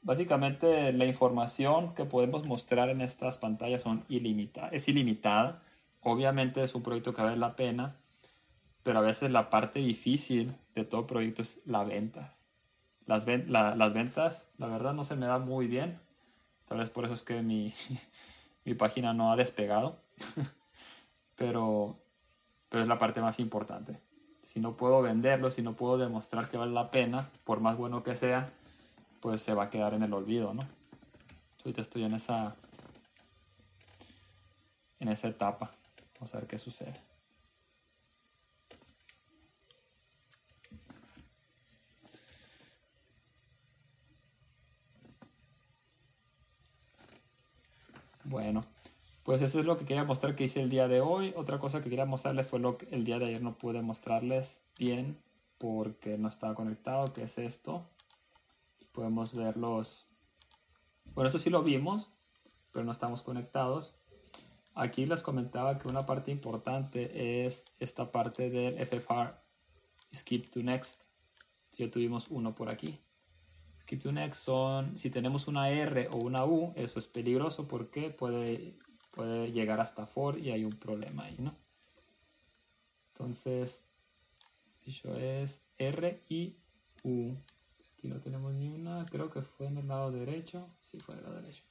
Básicamente 0.03 0.91
la 0.91 1.05
información 1.05 1.93
que 1.95 2.03
podemos 2.03 2.45
mostrar 2.45 2.89
en 2.89 2.99
estas 2.99 3.37
pantallas 3.37 3.81
son 3.81 4.03
ilimitadas, 4.09 4.73
es 4.73 4.89
ilimitada. 4.89 5.61
Obviamente 6.01 6.61
es 6.61 6.75
un 6.75 6.83
proyecto 6.83 7.13
que 7.13 7.21
vale 7.21 7.37
la 7.37 7.55
pena, 7.55 7.95
pero 8.83 8.99
a 8.99 9.01
veces 9.01 9.31
la 9.31 9.49
parte 9.49 9.79
difícil 9.79 10.55
de 10.75 10.83
todo 10.83 11.07
proyecto 11.07 11.41
es 11.41 11.61
la 11.65 11.85
venta. 11.85 12.33
Las, 13.05 13.25
las 13.27 13.93
ventas, 13.93 14.47
la 14.57 14.67
verdad, 14.67 14.93
no 14.93 15.05
se 15.05 15.15
me 15.15 15.25
da 15.25 15.39
muy 15.39 15.67
bien. 15.67 15.97
Tal 16.67 16.79
vez 16.79 16.89
por 16.89 17.05
eso 17.05 17.13
es 17.13 17.21
que 17.21 17.41
mi, 17.41 17.73
mi 18.65 18.73
página 18.73 19.13
no 19.13 19.31
ha 19.31 19.37
despegado. 19.37 19.97
pero, 21.37 21.97
pero 22.67 22.83
es 22.83 22.89
la 22.89 22.99
parte 22.99 23.21
más 23.21 23.39
importante. 23.39 24.01
Si 24.43 24.59
no 24.59 24.75
puedo 24.75 25.01
venderlo, 25.01 25.49
si 25.49 25.61
no 25.61 25.73
puedo 25.73 25.97
demostrar 25.97 26.49
que 26.49 26.57
vale 26.57 26.73
la 26.73 26.91
pena, 26.91 27.29
por 27.45 27.61
más 27.61 27.77
bueno 27.77 28.03
que 28.03 28.15
sea, 28.15 28.51
pues 29.23 29.41
se 29.41 29.53
va 29.53 29.63
a 29.63 29.69
quedar 29.69 29.93
en 29.93 30.03
el 30.03 30.13
olvido, 30.13 30.53
¿no? 30.53 30.67
Ahorita 31.59 31.81
estoy 31.81 32.03
en 32.03 32.13
esa 32.13 32.57
en 34.99 35.07
esa 35.07 35.29
etapa. 35.29 35.71
Vamos 36.15 36.35
a 36.35 36.39
ver 36.39 36.47
qué 36.47 36.57
sucede. 36.57 36.91
Bueno, 48.25 48.65
pues 49.23 49.41
eso 49.41 49.61
es 49.61 49.65
lo 49.65 49.77
que 49.77 49.85
quería 49.85 50.03
mostrar 50.03 50.35
que 50.35 50.43
hice 50.43 50.61
el 50.61 50.69
día 50.69 50.89
de 50.89 50.99
hoy. 50.99 51.33
Otra 51.37 51.59
cosa 51.59 51.81
que 51.81 51.89
quería 51.89 52.05
mostrarles 52.05 52.45
fue 52.45 52.59
lo 52.59 52.77
que 52.77 52.89
el 52.91 53.05
día 53.05 53.19
de 53.19 53.25
ayer 53.27 53.41
no 53.41 53.57
pude 53.57 53.81
mostrarles 53.81 54.59
bien 54.77 55.17
porque 55.59 56.17
no 56.17 56.27
estaba 56.27 56.55
conectado, 56.55 57.13
que 57.13 57.23
es 57.23 57.37
esto 57.37 57.85
podemos 58.93 59.33
ver 59.33 59.57
los... 59.57 60.07
Bueno, 61.13 61.27
esto 61.27 61.39
sí 61.39 61.49
lo 61.49 61.63
vimos, 61.63 62.13
pero 62.71 62.85
no 62.85 62.91
estamos 62.91 63.23
conectados. 63.23 63.95
Aquí 64.75 65.05
les 65.05 65.21
comentaba 65.21 65.77
que 65.77 65.87
una 65.87 65.99
parte 65.99 66.31
importante 66.31 67.45
es 67.45 67.65
esta 67.79 68.11
parte 68.11 68.49
del 68.49 68.77
FFR 68.85 69.35
Skip 70.15 70.49
to 70.49 70.63
Next. 70.63 71.03
Ya 71.73 71.91
tuvimos 71.91 72.29
uno 72.29 72.55
por 72.55 72.69
aquí. 72.69 72.99
Skip 73.81 74.01
to 74.01 74.11
Next 74.11 74.43
son, 74.43 74.97
si 74.97 75.09
tenemos 75.09 75.47
una 75.47 75.69
R 75.69 76.07
o 76.13 76.17
una 76.17 76.45
U, 76.45 76.71
eso 76.75 76.99
es 76.99 77.07
peligroso 77.07 77.67
porque 77.67 78.09
puede, 78.09 78.77
puede 79.11 79.51
llegar 79.51 79.79
hasta 79.81 80.05
for 80.05 80.39
y 80.39 80.51
hay 80.51 80.63
un 80.63 80.73
problema 80.73 81.25
ahí, 81.25 81.35
¿no? 81.39 81.53
Entonces, 83.09 83.83
eso 84.85 85.15
es 85.15 85.61
R 85.77 86.23
y 86.29 86.55
U 87.03 87.35
Aquí 88.03 88.09
no 88.09 88.19
tenemos 88.19 88.53
ni 88.53 88.67
una. 88.67 89.05
Creo 89.05 89.29
que 89.29 89.41
fue 89.41 89.67
en 89.67 89.77
el 89.77 89.87
lado 89.87 90.11
derecho. 90.11 90.67
Sí, 90.77 90.99
fue 90.99 91.13
en 91.13 91.19
el 91.19 91.25
lado 91.25 91.41
derecho. 91.41 91.63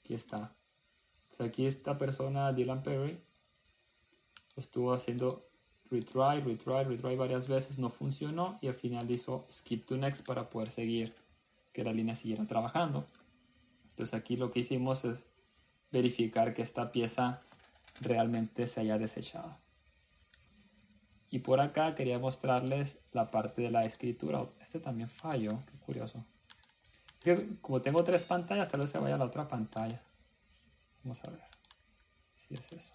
Aquí 0.00 0.14
está. 0.14 0.56
aquí 1.38 1.66
esta 1.66 1.96
persona, 1.98 2.52
Dylan 2.52 2.82
Perry, 2.82 3.20
estuvo 4.56 4.92
haciendo 4.92 5.48
retry, 5.88 6.40
retry, 6.40 6.82
retry 6.82 7.14
varias 7.14 7.46
veces. 7.46 7.78
No 7.78 7.90
funcionó 7.90 8.58
y 8.60 8.66
al 8.66 8.74
final 8.74 9.08
hizo 9.08 9.46
skip 9.48 9.86
to 9.86 9.96
next 9.96 10.26
para 10.26 10.50
poder 10.50 10.72
seguir, 10.72 11.14
que 11.72 11.84
la 11.84 11.92
línea 11.92 12.16
siguiera 12.16 12.44
trabajando. 12.44 13.06
Entonces 13.90 14.14
aquí 14.14 14.36
lo 14.36 14.50
que 14.50 14.58
hicimos 14.58 15.04
es 15.04 15.28
verificar 15.92 16.54
que 16.54 16.62
esta 16.62 16.90
pieza 16.90 17.38
realmente 18.00 18.66
se 18.66 18.80
haya 18.80 18.98
desechado. 18.98 19.67
Y 21.30 21.40
por 21.40 21.60
acá 21.60 21.94
quería 21.94 22.18
mostrarles 22.18 22.98
la 23.12 23.30
parte 23.30 23.62
de 23.62 23.70
la 23.70 23.82
escritura. 23.82 24.46
Este 24.60 24.80
también 24.80 25.08
falló, 25.08 25.62
qué 25.66 25.78
curioso. 25.78 26.24
Como 27.60 27.82
tengo 27.82 28.02
tres 28.04 28.24
pantallas, 28.24 28.68
tal 28.68 28.80
vez 28.80 28.90
se 28.90 28.98
vaya 28.98 29.16
a 29.16 29.18
la 29.18 29.26
otra 29.26 29.46
pantalla. 29.46 30.00
Vamos 31.02 31.22
a 31.24 31.30
ver 31.30 31.42
si 32.34 32.54
es 32.54 32.72
eso. 32.72 32.94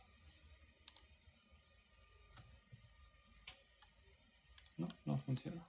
No, 4.78 4.88
no 5.06 5.18
funciona. 5.18 5.64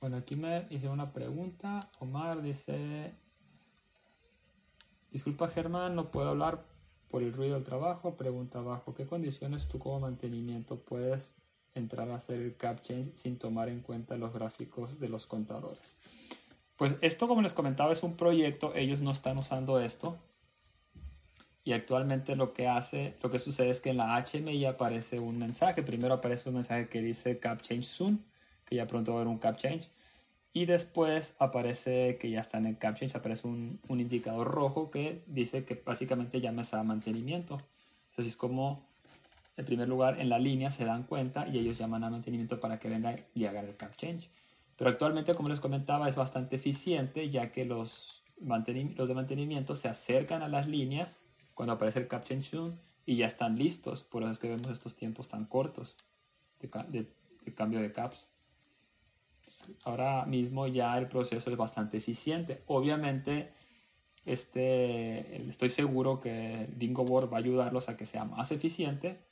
Bueno, 0.00 0.16
aquí 0.16 0.36
me 0.36 0.66
hice 0.70 0.88
una 0.88 1.12
pregunta. 1.12 1.80
Omar 1.98 2.40
dice... 2.40 3.14
Disculpa 5.10 5.48
Germán, 5.48 5.94
no 5.94 6.10
puedo 6.10 6.28
hablar 6.28 6.64
por 7.10 7.22
el 7.22 7.32
ruido 7.32 7.54
del 7.54 7.64
trabajo. 7.64 8.14
Pregunta 8.16 8.58
abajo, 8.58 8.94
¿qué 8.94 9.06
condiciones 9.06 9.68
tú 9.68 9.78
como 9.78 10.00
mantenimiento 10.00 10.78
puedes 10.78 11.34
entrar 11.74 12.10
a 12.10 12.16
hacer 12.16 12.40
el 12.40 12.56
cap 12.56 12.80
change 12.82 13.14
sin 13.14 13.38
tomar 13.38 13.68
en 13.68 13.80
cuenta 13.80 14.16
los 14.16 14.32
gráficos 14.32 14.98
de 15.00 15.08
los 15.08 15.26
contadores? 15.26 15.96
Pues 16.76 16.94
esto, 17.00 17.26
como 17.26 17.42
les 17.42 17.54
comentaba, 17.54 17.92
es 17.92 18.02
un 18.02 18.16
proyecto. 18.16 18.74
Ellos 18.74 19.00
no 19.00 19.10
están 19.10 19.38
usando 19.38 19.80
esto. 19.80 20.16
Y 21.64 21.72
actualmente 21.72 22.36
lo 22.36 22.54
que 22.54 22.68
hace, 22.68 23.16
lo 23.22 23.30
que 23.30 23.38
sucede 23.38 23.70
es 23.70 23.80
que 23.80 23.90
en 23.90 23.98
la 23.98 24.24
HMI 24.24 24.64
aparece 24.64 25.18
un 25.18 25.38
mensaje. 25.38 25.82
Primero 25.82 26.14
aparece 26.14 26.48
un 26.48 26.54
mensaje 26.54 26.88
que 26.88 27.02
dice 27.02 27.38
cap 27.38 27.60
change 27.62 27.84
soon, 27.84 28.24
que 28.64 28.76
ya 28.76 28.86
pronto 28.86 29.12
va 29.12 29.18
a 29.18 29.20
haber 29.22 29.32
un 29.32 29.38
cap 29.38 29.56
change. 29.56 29.90
Y 30.58 30.66
después 30.66 31.36
aparece 31.38 32.18
que 32.20 32.30
ya 32.30 32.40
está 32.40 32.58
en 32.58 32.66
el 32.66 32.78
caption, 32.78 33.08
aparece 33.14 33.46
un, 33.46 33.78
un 33.86 34.00
indicador 34.00 34.48
rojo 34.48 34.90
que 34.90 35.22
dice 35.28 35.64
que 35.64 35.80
básicamente 35.86 36.40
llames 36.40 36.74
a 36.74 36.82
mantenimiento. 36.82 37.60
Entonces 38.10 38.32
es 38.32 38.36
como, 38.36 38.84
en 39.56 39.64
primer 39.64 39.88
lugar, 39.88 40.18
en 40.18 40.28
la 40.28 40.40
línea 40.40 40.72
se 40.72 40.84
dan 40.84 41.04
cuenta 41.04 41.46
y 41.46 41.60
ellos 41.60 41.78
llaman 41.78 42.02
a 42.02 42.10
mantenimiento 42.10 42.58
para 42.58 42.80
que 42.80 42.88
venga 42.88 43.14
y 43.36 43.44
haga 43.44 43.60
el 43.60 43.76
cap 43.76 43.94
change. 43.94 44.30
Pero 44.76 44.90
actualmente, 44.90 45.32
como 45.32 45.48
les 45.48 45.60
comentaba, 45.60 46.08
es 46.08 46.16
bastante 46.16 46.56
eficiente 46.56 47.30
ya 47.30 47.52
que 47.52 47.64
los, 47.64 48.24
los 48.40 49.08
de 49.08 49.14
mantenimiento 49.14 49.76
se 49.76 49.86
acercan 49.86 50.42
a 50.42 50.48
las 50.48 50.66
líneas 50.66 51.18
cuando 51.54 51.74
aparece 51.74 52.00
el 52.00 52.08
cap 52.08 52.24
change 52.24 52.50
soon 52.50 52.80
y 53.06 53.14
ya 53.14 53.28
están 53.28 53.58
listos. 53.58 54.02
Por 54.02 54.24
eso 54.24 54.32
es 54.32 54.40
que 54.40 54.48
vemos 54.48 54.72
estos 54.72 54.96
tiempos 54.96 55.28
tan 55.28 55.44
cortos 55.44 55.94
de 56.58 56.68
cambio 57.54 57.80
de 57.80 57.92
caps 57.92 58.28
ahora 59.84 60.24
mismo 60.26 60.66
ya 60.66 60.96
el 60.98 61.08
proceso 61.08 61.50
es 61.50 61.56
bastante 61.56 61.98
eficiente. 61.98 62.62
Obviamente, 62.66 63.52
este, 64.24 65.48
estoy 65.48 65.68
seguro 65.68 66.20
que 66.20 66.68
Bingo 66.76 67.04
Board 67.04 67.32
va 67.32 67.38
a 67.38 67.40
ayudarlos 67.40 67.88
a 67.88 67.96
que 67.96 68.06
sea 68.06 68.24
más 68.24 68.52
eficiente, 68.52 69.24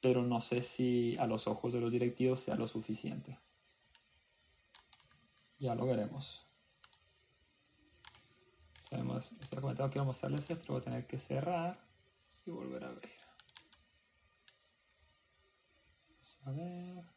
pero 0.00 0.22
no 0.22 0.40
sé 0.40 0.62
si 0.62 1.16
a 1.18 1.26
los 1.26 1.46
ojos 1.46 1.72
de 1.72 1.80
los 1.80 1.92
directivos 1.92 2.40
sea 2.40 2.56
lo 2.56 2.66
suficiente. 2.66 3.38
Ya 5.58 5.74
lo 5.74 5.86
veremos. 5.86 6.46
Sabemos, 8.80 9.32
comentado 9.60 9.88
quiero 9.88 10.04
mostrarles 10.04 10.50
esto, 10.50 10.72
voy 10.72 10.82
a 10.82 10.84
tener 10.84 11.06
que 11.06 11.18
cerrar 11.18 11.80
y 12.44 12.50
volver 12.50 12.84
a 12.84 12.88
abrir. 12.88 13.10
Vamos 16.08 16.38
a 16.44 16.50
ver. 16.50 17.13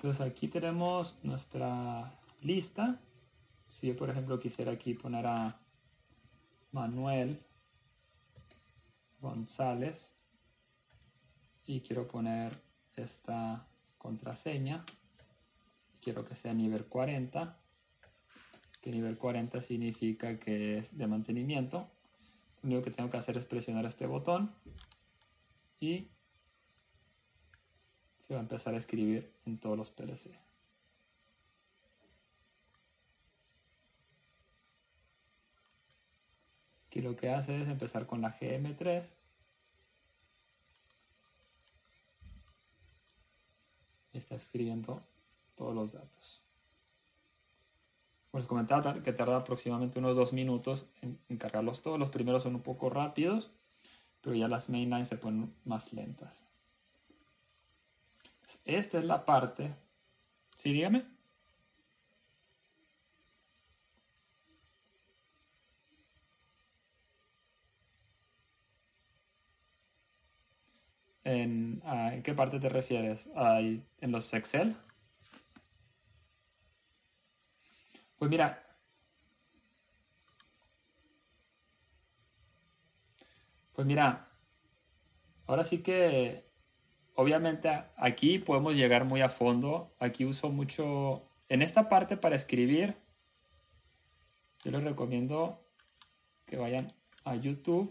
Entonces 0.00 0.26
aquí 0.26 0.48
tenemos 0.48 1.16
nuestra 1.22 2.10
lista. 2.40 2.98
Si 3.66 3.88
yo 3.88 3.96
por 3.96 4.08
ejemplo 4.08 4.40
quisiera 4.40 4.72
aquí 4.72 4.94
poner 4.94 5.26
a 5.26 5.60
Manuel 6.72 7.38
González 9.20 10.10
y 11.66 11.80
quiero 11.80 12.08
poner 12.08 12.58
esta 12.96 13.66
contraseña, 13.98 14.84
quiero 16.00 16.24
que 16.24 16.34
sea 16.34 16.54
nivel 16.54 16.86
40 16.86 17.59
que 18.80 18.90
nivel 18.90 19.18
40 19.18 19.60
significa 19.60 20.38
que 20.38 20.78
es 20.78 20.96
de 20.96 21.06
mantenimiento. 21.06 21.88
Lo 22.62 22.70
único 22.70 22.84
que 22.84 22.90
tengo 22.90 23.10
que 23.10 23.16
hacer 23.16 23.36
es 23.36 23.44
presionar 23.44 23.84
este 23.86 24.06
botón 24.06 24.54
y 25.80 26.08
se 28.20 28.34
va 28.34 28.40
a 28.40 28.42
empezar 28.42 28.74
a 28.74 28.78
escribir 28.78 29.32
en 29.46 29.58
todos 29.58 29.76
los 29.76 29.90
PLC. 29.90 30.38
Aquí 36.86 37.00
lo 37.00 37.16
que 37.16 37.30
hace 37.30 37.62
es 37.62 37.68
empezar 37.68 38.06
con 38.06 38.20
la 38.20 38.36
GM3 38.36 39.14
y 44.12 44.18
está 44.18 44.34
escribiendo 44.34 45.02
todos 45.54 45.74
los 45.74 45.92
datos. 45.92 46.49
Como 48.30 48.40
les 48.40 48.48
comentaba, 48.48 49.02
que 49.02 49.12
tarda 49.12 49.36
aproximadamente 49.36 49.98
unos 49.98 50.14
dos 50.16 50.32
minutos 50.32 50.88
en, 51.02 51.18
cargarlos 51.36 51.82
todos. 51.82 51.98
Los 51.98 52.10
primeros 52.10 52.44
son 52.44 52.54
un 52.54 52.62
poco 52.62 52.88
rápidos, 52.88 53.50
pero 54.20 54.36
ya 54.36 54.46
las 54.46 54.68
mainlines 54.68 55.08
se 55.08 55.16
ponen 55.16 55.52
más 55.64 55.92
lentas. 55.92 56.46
Esta 58.64 58.98
es 58.98 59.04
la 59.04 59.24
parte. 59.24 59.74
¿Sí, 60.56 60.72
dígame? 60.72 61.04
¿En, 71.24 71.82
¿En 71.84 72.22
qué 72.22 72.34
parte 72.34 72.60
te 72.60 72.68
refieres? 72.68 73.28
¿En 73.34 74.12
los 74.12 74.32
Excel? 74.34 74.76
Pues 78.20 78.30
mira, 78.30 78.62
pues 83.72 83.86
mira, 83.86 84.30
ahora 85.46 85.64
sí 85.64 85.82
que 85.82 86.44
obviamente 87.14 87.70
aquí 87.96 88.38
podemos 88.38 88.74
llegar 88.74 89.06
muy 89.06 89.22
a 89.22 89.30
fondo. 89.30 89.96
Aquí 89.98 90.26
uso 90.26 90.50
mucho, 90.50 91.30
en 91.48 91.62
esta 91.62 91.88
parte 91.88 92.18
para 92.18 92.36
escribir, 92.36 92.94
yo 94.64 94.70
les 94.70 94.84
recomiendo 94.84 95.66
que 96.44 96.58
vayan 96.58 96.88
a 97.24 97.36
YouTube. 97.36 97.90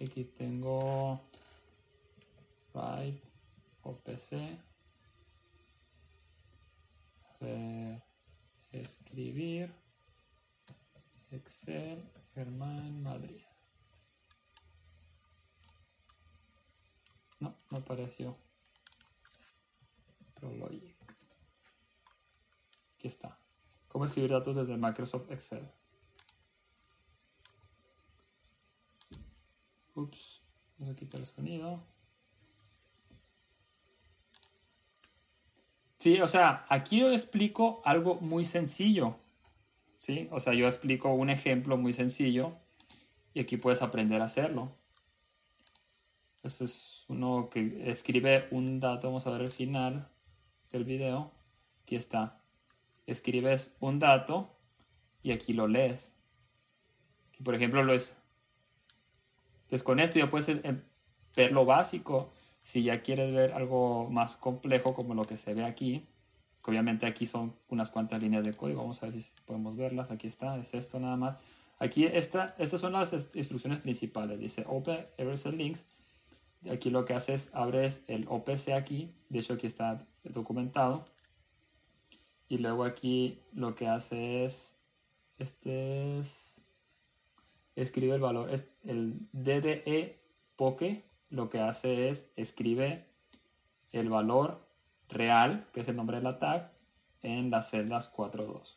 Aquí 0.00 0.24
tengo 0.24 1.20
Byte 2.74 3.22
OPC 3.82 4.71
escribir 8.70 9.72
Excel 11.30 12.02
Germán 12.34 13.02
Madrid. 13.02 13.42
No, 17.40 17.56
no 17.70 17.78
apareció. 17.78 18.36
ProLogic. 20.34 20.96
Aquí 22.94 23.08
está. 23.08 23.38
¿Cómo 23.88 24.04
escribir 24.04 24.30
datos 24.30 24.56
desde 24.56 24.76
Microsoft 24.76 25.30
Excel? 25.30 25.70
Ups, 29.94 30.42
vamos 30.78 30.94
a 30.94 30.98
quitar 30.98 31.20
el 31.20 31.26
sonido. 31.26 31.91
Sí, 36.02 36.20
o 36.20 36.26
sea, 36.26 36.66
aquí 36.68 36.98
yo 36.98 37.12
explico 37.12 37.80
algo 37.84 38.16
muy 38.16 38.44
sencillo. 38.44 39.18
¿Sí? 39.96 40.28
O 40.32 40.40
sea, 40.40 40.52
yo 40.52 40.66
explico 40.66 41.10
un 41.10 41.30
ejemplo 41.30 41.76
muy 41.76 41.92
sencillo 41.92 42.54
y 43.34 43.38
aquí 43.38 43.56
puedes 43.56 43.82
aprender 43.82 44.20
a 44.20 44.24
hacerlo. 44.24 44.72
Eso 46.42 46.64
es 46.64 47.04
uno 47.06 47.48
que 47.52 47.88
escribe 47.88 48.48
un 48.50 48.80
dato, 48.80 49.06
vamos 49.06 49.28
a 49.28 49.30
ver 49.30 49.42
el 49.42 49.52
final 49.52 50.08
del 50.72 50.82
video. 50.82 51.30
Aquí 51.84 51.94
está. 51.94 52.42
Escribes 53.06 53.72
un 53.78 54.00
dato 54.00 54.58
y 55.22 55.30
aquí 55.30 55.52
lo 55.52 55.68
lees. 55.68 56.12
Aquí, 57.28 57.44
por 57.44 57.54
ejemplo, 57.54 57.84
lo 57.84 57.94
es. 57.94 58.16
Entonces 59.66 59.84
con 59.84 60.00
esto 60.00 60.18
ya 60.18 60.28
puedes 60.28 60.48
em, 60.48 60.82
ver 61.36 61.52
lo 61.52 61.64
básico. 61.64 62.32
Si 62.62 62.82
ya 62.82 63.02
quieres 63.02 63.34
ver 63.34 63.52
algo 63.52 64.08
más 64.08 64.36
complejo 64.36 64.94
como 64.94 65.14
lo 65.14 65.24
que 65.24 65.36
se 65.36 65.52
ve 65.52 65.64
aquí, 65.64 66.06
obviamente 66.62 67.04
aquí 67.04 67.26
son 67.26 67.54
unas 67.68 67.90
cuantas 67.90 68.22
líneas 68.22 68.44
de 68.44 68.54
código. 68.54 68.80
Vamos 68.80 69.02
a 69.02 69.06
ver 69.06 69.20
si 69.20 69.30
podemos 69.44 69.76
verlas. 69.76 70.10
Aquí 70.10 70.26
está, 70.26 70.56
es 70.56 70.72
esto 70.72 70.98
nada 70.98 71.16
más. 71.16 71.36
Aquí 71.78 72.06
esta, 72.06 72.54
estas 72.58 72.80
son 72.80 72.94
las 72.94 73.12
instrucciones 73.34 73.80
principales. 73.80 74.38
Dice 74.38 74.64
Open 74.66 75.04
Everset 75.18 75.54
Links 75.54 75.86
aquí 76.70 76.90
lo 76.90 77.04
que 77.04 77.14
haces, 77.14 77.50
abres 77.52 78.02
el 78.06 78.26
OPC 78.28 78.70
aquí, 78.70 79.10
de 79.28 79.40
hecho 79.40 79.54
aquí 79.54 79.66
está 79.66 80.06
documentado. 80.24 81.04
Y 82.48 82.58
luego 82.58 82.84
aquí 82.84 83.38
lo 83.54 83.74
que 83.74 83.88
hace 83.88 84.44
es, 84.44 84.74
este 85.38 86.20
es, 86.20 86.60
escribe 87.76 88.14
el 88.14 88.20
valor, 88.20 88.50
es 88.50 88.66
el 88.84 89.14
DDE 89.32 90.18
Poke 90.56 91.02
lo 91.32 91.50
que 91.50 91.60
hace 91.60 92.08
es, 92.10 92.30
escribe 92.36 93.06
el 93.90 94.08
valor 94.08 94.64
real, 95.08 95.68
que 95.72 95.80
es 95.80 95.88
el 95.88 95.96
nombre 95.96 96.18
de 96.18 96.22
la 96.22 96.38
tag, 96.38 96.72
en 97.22 97.50
las 97.50 97.70
celdas 97.70 98.12
4.2. 98.14 98.76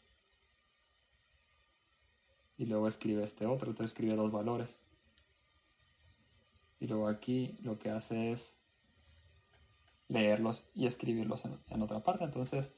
Y 2.57 2.65
luego 2.65 2.87
escribe 2.87 3.23
este 3.23 3.45
otro, 3.45 3.69
entonces 3.69 3.91
escribe 3.91 4.15
dos 4.15 4.31
valores 4.31 4.79
y 6.79 6.87
luego 6.87 7.07
aquí 7.07 7.57
lo 7.61 7.79
que 7.79 7.89
hace 7.89 8.31
es 8.31 8.57
leerlos 10.07 10.65
y 10.73 10.85
escribirlos 10.85 11.43
en, 11.45 11.81
otra 11.81 12.03
parte. 12.03 12.25
Entonces, 12.25 12.71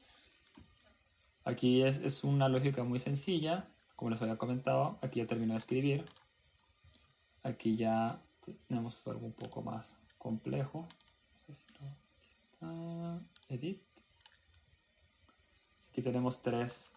aquí 1.44 1.82
es, 1.82 2.24
una 2.24 2.48
lógica 2.48 2.84
muy 2.84 2.98
sencilla, 2.98 3.68
como 3.96 4.10
les 4.10 4.22
había 4.22 4.38
comentado. 4.38 4.98
Aquí 5.02 5.20
ya 5.20 5.26
terminó 5.26 5.54
de 5.54 5.58
escribir. 5.58 6.04
Aquí 7.42 7.76
ya 7.76 8.22
tenemos 8.66 9.00
algo 9.06 9.26
un 9.26 9.32
poco 9.32 9.62
más 9.62 9.94
complejo. 10.18 10.86
edit. 13.48 13.82
Aquí 15.90 16.02
tenemos 16.02 16.42
tres, 16.42 16.92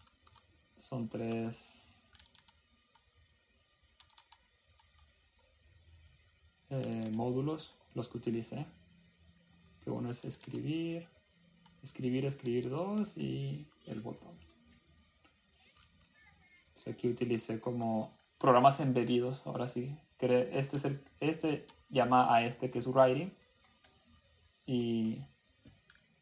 son 0.76 1.10
tres 1.10 1.82
Eh, 6.74 7.12
módulos, 7.18 7.76
los 7.96 8.08
que 8.08 8.18
utilicé. 8.18 8.66
Que 9.84 9.90
uno 9.92 10.10
es 10.10 10.24
escribir, 10.24 11.06
escribir, 11.84 12.26
escribir 12.26 12.70
dos 12.70 13.18
y 13.18 13.68
el 13.88 14.00
botón. 14.00 14.32
aquí 16.90 17.10
utilicé 17.10 17.60
como 17.60 18.18
programas 18.40 18.80
embebidos, 18.80 19.46
ahora 19.46 19.68
sí. 19.68 19.98
Este, 20.22 20.78
es 20.78 20.86
el, 20.86 21.04
este 21.20 21.66
llama 21.90 22.34
a 22.34 22.46
este 22.46 22.70
que 22.70 22.80
es 22.80 22.88
writing. 22.88 23.32
Y, 24.66 25.22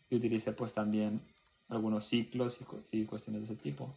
y 0.09 0.15
utilicé 0.15 0.53
pues 0.53 0.73
también 0.73 1.21
algunos 1.69 2.03
ciclos 2.05 2.59
y, 2.91 3.05
cuestiones 3.05 3.47
de 3.47 3.53
ese 3.53 3.62
tipo. 3.62 3.95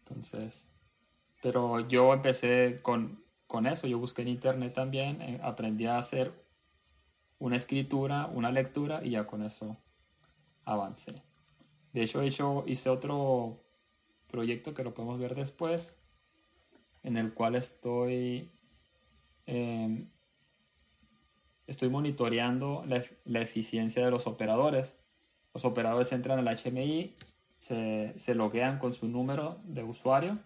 Entonces, 0.00 0.68
pero 1.40 1.80
yo 1.88 2.12
empecé 2.12 2.80
con, 2.82 3.22
eso, 3.66 3.86
yo 3.86 3.98
busqué 3.98 4.22
en 4.22 4.28
internet 4.28 4.74
también, 4.74 5.20
eh, 5.22 5.40
aprendí 5.42 5.86
a 5.86 5.98
hacer 5.98 6.32
una 7.38 7.56
escritura, 7.56 8.26
una 8.26 8.50
lectura 8.50 9.04
y 9.04 9.10
ya 9.10 9.26
con 9.26 9.42
eso 9.42 9.76
avancé. 10.64 11.14
De 11.92 12.02
hecho 12.02 12.64
hice 12.66 12.88
otro 12.88 13.62
proyecto 14.28 14.74
que 14.74 14.84
lo 14.84 14.94
podemos 14.94 15.18
ver 15.18 15.34
después, 15.34 15.96
en 17.02 17.16
el 17.16 17.34
cual 17.34 17.54
estoy, 17.56 18.50
em, 19.46 20.08
estoy 21.66 21.88
monitoreando 21.88 22.84
la, 22.86 23.02
la, 23.24 23.40
eficiencia 23.40 24.04
de 24.04 24.10
los 24.10 24.26
operadores. 24.26 24.96
Los 25.54 25.64
operadores 25.64 26.12
entran 26.12 26.38
al 26.38 26.56
HMI, 26.56 27.16
se, 27.48 28.12
se 28.16 28.34
loguean 28.34 28.78
con 28.78 28.92
su 28.92 29.08
número 29.08 29.60
de 29.64 29.82
usuario 29.84 30.38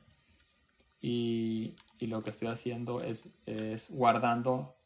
y, 1.00 1.74
lo 2.00 2.22
que 2.22 2.30
estoy 2.30 2.48
haciendo 2.48 3.00
es, 3.00 3.22
es 3.46 3.90
guardando 3.90 4.76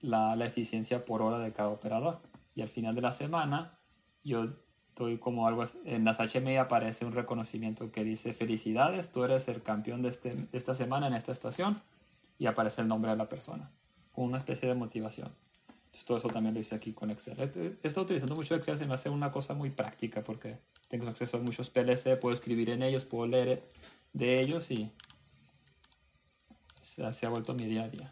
la, 0.00 0.36
la, 0.36 0.46
eficiencia 0.46 1.04
por 1.04 1.22
hora 1.22 1.38
de 1.38 1.52
cada 1.52 1.68
operador. 1.68 2.20
Y 2.54 2.62
al 2.62 2.68
final 2.68 2.94
de 2.94 3.02
la 3.02 3.12
semana 3.12 3.78
yo 4.22 4.48
doy 4.96 5.18
como 5.18 5.46
algo, 5.46 5.64
en 5.84 6.04
las 6.04 6.18
HMI 6.18 6.56
aparece 6.56 7.04
un 7.04 7.12
reconocimiento 7.12 7.92
que 7.92 8.02
dice 8.02 8.32
felicidades, 8.32 9.12
tú 9.12 9.24
eres 9.24 9.48
el 9.48 9.62
campeón 9.62 10.02
de, 10.02 10.08
este, 10.08 10.34
de 10.34 10.58
esta 10.58 10.74
semana 10.74 11.06
en 11.06 11.14
esta 11.14 11.32
estación 11.32 11.76
y 12.38 12.46
aparece 12.46 12.82
el 12.82 12.88
nombre 12.88 13.10
de 13.10 13.16
la 13.16 13.28
persona, 13.28 13.68
con 14.12 14.24
una 14.24 14.38
especie 14.38 14.68
de 14.68 14.74
motivación. 14.74 15.30
Entonces 15.68 16.04
todo 16.04 16.18
eso 16.18 16.28
también 16.28 16.54
lo 16.54 16.60
hice 16.60 16.74
aquí 16.74 16.92
con 16.92 17.10
Excel. 17.10 17.38
He 17.82 17.86
estado 17.86 18.04
utilizando 18.04 18.34
mucho 18.34 18.54
Excel, 18.54 18.76
se 18.76 18.86
me 18.86 18.94
hace 18.94 19.08
una 19.08 19.30
cosa 19.30 19.54
muy 19.54 19.70
práctica 19.70 20.22
porque 20.22 20.58
tengo 20.88 21.08
acceso 21.08 21.38
a 21.38 21.40
muchos 21.40 21.70
PLC, 21.70 22.18
puedo 22.18 22.34
escribir 22.34 22.70
en 22.70 22.82
ellos, 22.82 23.04
puedo 23.04 23.26
leer 23.26 23.62
de 24.12 24.40
ellos 24.40 24.70
y 24.70 24.90
se, 26.82 27.26
ha 27.26 27.28
vuelto 27.28 27.54
mi 27.54 27.66
día 27.66 27.84
a 27.84 27.88
día. 27.88 28.10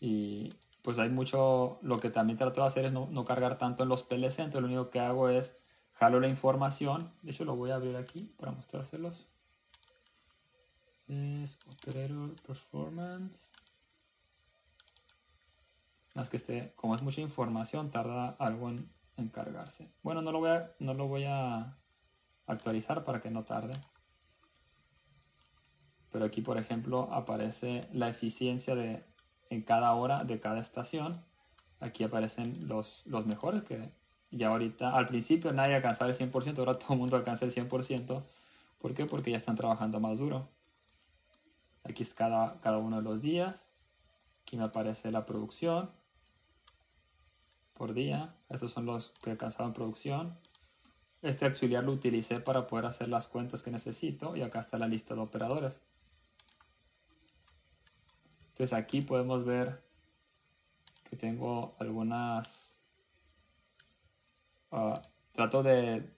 Y 0.00 0.50
pues 0.86 1.00
hay 1.00 1.08
mucho, 1.08 1.80
lo 1.82 1.96
que 1.96 2.10
también 2.10 2.38
trato 2.38 2.60
de 2.60 2.68
hacer 2.68 2.84
es 2.84 2.92
no, 2.92 3.24
cargar 3.24 3.58
tanto 3.58 3.82
en 3.82 3.88
los 3.88 4.04
PLC, 4.04 4.38
entonces 4.38 4.60
lo 4.60 4.68
único 4.68 4.88
que 4.88 5.00
hago 5.00 5.28
es 5.28 5.56
jalo 5.94 6.20
la 6.20 6.28
información, 6.28 7.12
de 7.22 7.32
hecho 7.32 7.44
lo 7.44 7.56
voy 7.56 7.72
a 7.72 7.74
abrir 7.74 7.96
aquí 7.96 8.32
para 8.36 8.52
mostrárselos. 8.52 9.26
Es 11.08 11.58
Operator 11.66 12.40
Performance. 12.40 13.50
Más 16.14 16.28
que 16.28 16.36
este, 16.36 16.72
como 16.76 16.94
es 16.94 17.02
mucha 17.02 17.20
información, 17.20 17.90
tarda 17.90 18.36
algo 18.38 18.68
en, 18.68 18.88
en 19.16 19.28
cargarse. 19.28 19.90
Bueno, 20.04 20.22
no 20.22 20.30
lo 20.30 20.38
voy 20.38 20.50
a, 20.50 20.70
no 20.78 20.94
lo 20.94 21.08
voy 21.08 21.24
a 21.24 21.76
actualizar 22.46 23.02
para 23.02 23.20
que 23.20 23.32
no 23.32 23.42
tarde. 23.42 23.72
Pero 26.12 26.26
aquí, 26.26 26.42
por 26.42 26.58
ejemplo, 26.58 27.08
aparece 27.10 27.88
la 27.92 28.08
eficiencia 28.08 28.76
de, 28.76 29.04
en 29.50 29.62
cada 29.62 29.92
hora 29.94 30.24
de 30.24 30.40
cada 30.40 30.60
estación. 30.60 31.22
Aquí 31.80 32.04
aparecen 32.04 32.68
los, 32.68 33.02
los 33.06 33.26
mejores 33.26 33.62
que 33.62 33.90
ya 34.30 34.48
ahorita, 34.48 34.96
al 34.96 35.06
principio 35.06 35.52
nadie 35.52 35.74
alcanzaba 35.74 36.10
el 36.10 36.16
100%, 36.16 36.58
ahora 36.58 36.74
todo 36.78 36.92
el 36.94 36.98
mundo 36.98 37.16
alcanza 37.16 37.44
el 37.44 37.52
100%. 37.52 38.22
¿Por 38.78 38.94
qué? 38.94 39.06
Porque 39.06 39.30
ya 39.30 39.36
están 39.36 39.56
trabajando 39.56 40.00
más 40.00 40.18
duro. 40.18 40.48
Aquí 41.84 42.02
es 42.02 42.14
cada, 42.14 42.60
cada 42.60 42.78
uno 42.78 42.96
de 42.96 43.02
los 43.02 43.22
días. 43.22 43.66
Aquí 44.42 44.56
me 44.56 44.64
aparece 44.64 45.10
la 45.10 45.24
producción 45.26 45.90
por 47.74 47.94
día. 47.94 48.34
Estos 48.48 48.72
son 48.72 48.86
los 48.86 49.10
que 49.22 49.30
en 49.30 49.72
producción. 49.72 50.38
Este 51.22 51.46
auxiliar 51.46 51.84
lo 51.84 51.92
utilicé 51.92 52.40
para 52.40 52.66
poder 52.66 52.86
hacer 52.86 53.08
las 53.08 53.26
cuentas 53.26 53.62
que 53.62 53.70
necesito 53.70 54.36
y 54.36 54.42
acá 54.42 54.60
está 54.60 54.78
la 54.78 54.86
lista 54.86 55.14
de 55.14 55.20
operadores. 55.20 55.80
Entonces 58.56 58.72
aquí 58.72 59.02
podemos 59.02 59.44
ver 59.44 59.82
que 61.10 61.14
tengo 61.14 61.76
algunas... 61.78 62.74
Ah, 64.72 64.98
trato 65.32 65.62
de, 65.62 66.08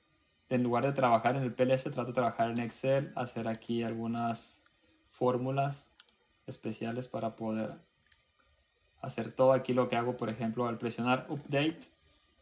en 0.48 0.62
lugar 0.62 0.84
de 0.84 0.92
trabajar 0.92 1.34
en 1.34 1.42
el 1.42 1.52
PLS, 1.52 1.82
trato 1.90 2.06
de 2.06 2.12
trabajar 2.12 2.50
en 2.50 2.60
Excel, 2.60 3.12
hacer 3.16 3.48
aquí 3.48 3.82
algunas 3.82 4.62
fórmulas 5.10 5.88
especiales 6.46 7.08
para 7.08 7.34
poder 7.34 7.74
hacer 9.00 9.32
todo 9.32 9.52
aquí 9.52 9.74
lo 9.74 9.88
que 9.88 9.96
hago, 9.96 10.16
por 10.16 10.30
ejemplo, 10.30 10.68
al 10.68 10.78
presionar 10.78 11.26
Update, 11.28 11.80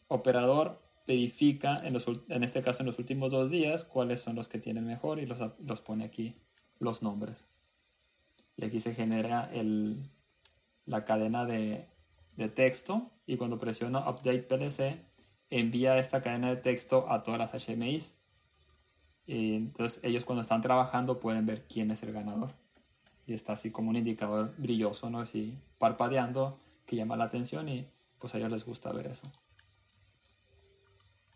operador 0.09 0.83
verifica, 1.07 1.79
en, 1.83 1.95
los, 1.95 2.07
en 2.29 2.45
este 2.45 2.61
caso 2.61 2.83
en 2.83 2.87
los 2.89 2.99
últimos 2.99 3.31
dos 3.31 3.51
días, 3.51 3.87
cuáles 3.87 4.21
son 4.21 4.37
los 4.37 4.47
que 4.47 4.59
tienen 4.59 4.85
mejor 4.85 5.21
y 5.21 5.25
los, 5.25 5.39
los 5.65 5.81
pone 5.81 6.05
aquí 6.05 6.37
los 6.81 7.03
nombres 7.03 7.49
y 8.57 8.64
aquí 8.64 8.81
se 8.81 8.95
genera 8.95 9.51
el, 9.53 10.11
la 10.87 11.05
cadena 11.05 11.45
de, 11.45 11.88
de, 12.37 12.49
texto 12.49 13.11
y 13.27 13.37
cuando 13.37 13.59
presiono 13.59 14.01
Update 14.01 14.42
PLC 14.42 15.05
envía 15.51 15.99
esta 15.99 16.23
cadena 16.23 16.49
de 16.49 16.57
texto 16.57 17.11
a 17.11 17.23
todas 17.23 17.38
las 17.38 17.69
HMIs 17.69 18.16
y 19.27 19.55
entonces 19.55 20.03
ellos 20.03 20.25
cuando 20.25 20.42
están 20.42 20.62
trabajando 20.62 21.21
pueden 21.21 21.47
ver 21.47 21.66
quién 21.66 21.90
es 21.90 22.03
el 22.03 22.12
ganador 22.12 22.53
y 23.27 23.35
está 23.35 23.55
así 23.55 23.71
como 23.71 23.90
un 23.90 23.97
indicador 23.97 24.55
brilloso, 24.57 25.11
¿no? 25.11 25.21
Así 25.21 25.59
parpadeando 25.79 26.59
que 26.87 26.97
llama 26.97 27.16
la 27.16 27.25
atención 27.25 27.69
y 27.69 27.87
pues 28.19 28.35
a 28.35 28.38
ellos 28.38 28.51
les 28.51 28.64
gusta 28.64 28.92
ver 28.92 29.09
eso. 29.09 29.29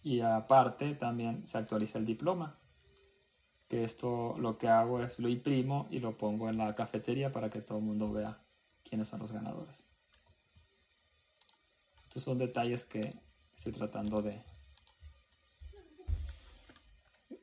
Y 0.02 0.20
aparte 0.20 0.94
también 0.94 1.44
se 1.44 1.59
actualiza 1.59 1.98
el 1.98 2.06
diploma 2.06 2.60
que 3.70 3.85
esto 3.85 4.35
lo 4.37 4.59
que 4.59 4.66
hago 4.66 5.00
es 5.00 5.20
lo 5.20 5.28
imprimo 5.28 5.87
y 5.92 6.00
lo 6.00 6.18
pongo 6.18 6.48
en 6.48 6.59
la 6.59 6.74
cafetería 6.74 7.30
para 7.30 7.50
que 7.50 7.61
todo 7.61 7.78
el 7.78 7.85
mundo 7.85 8.12
vea 8.12 8.37
quiénes 8.83 9.06
son 9.06 9.20
los 9.20 9.30
ganadores. 9.30 9.87
Estos 12.02 12.24
son 12.24 12.37
detalles 12.37 12.85
que 12.85 13.09
estoy 13.54 13.70
tratando 13.70 14.22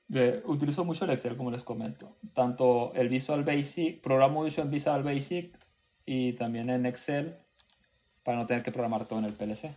de, 0.09 0.43
utilizo 0.43 0.83
mucho 0.83 1.05
el 1.05 1.11
Excel, 1.11 1.37
como 1.37 1.49
les 1.49 1.63
comento. 1.63 2.17
Tanto 2.33 2.93
el 2.93 3.07
Visual 3.07 3.45
Basic, 3.45 4.01
programo 4.01 4.43
mucho 4.43 4.61
en 4.61 4.69
Visual 4.69 5.03
Basic 5.03 5.57
y 6.05 6.33
también 6.33 6.69
en 6.69 6.85
Excel 6.85 7.37
para 8.23 8.37
no 8.37 8.45
tener 8.45 8.63
que 8.63 8.73
programar 8.73 9.07
todo 9.07 9.19
en 9.19 9.25
el 9.25 9.33
PLC. 9.33 9.73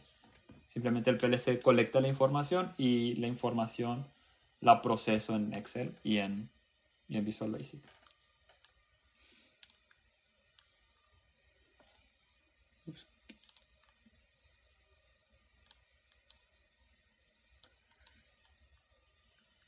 Simplemente 0.67 1.11
el 1.11 1.17
PLC 1.17 1.63
colecta 1.63 2.01
la 2.01 2.09
información 2.09 2.75
y 2.77 3.15
la 3.15 3.29
información 3.29 4.09
la 4.61 4.83
proceso 4.83 5.35
en 5.37 5.55
Excel 5.55 5.95
y 6.03 6.19
en, 6.19 6.51
y 7.09 7.17
en 7.17 7.25
Visual 7.25 7.51
Basic. 7.51 7.81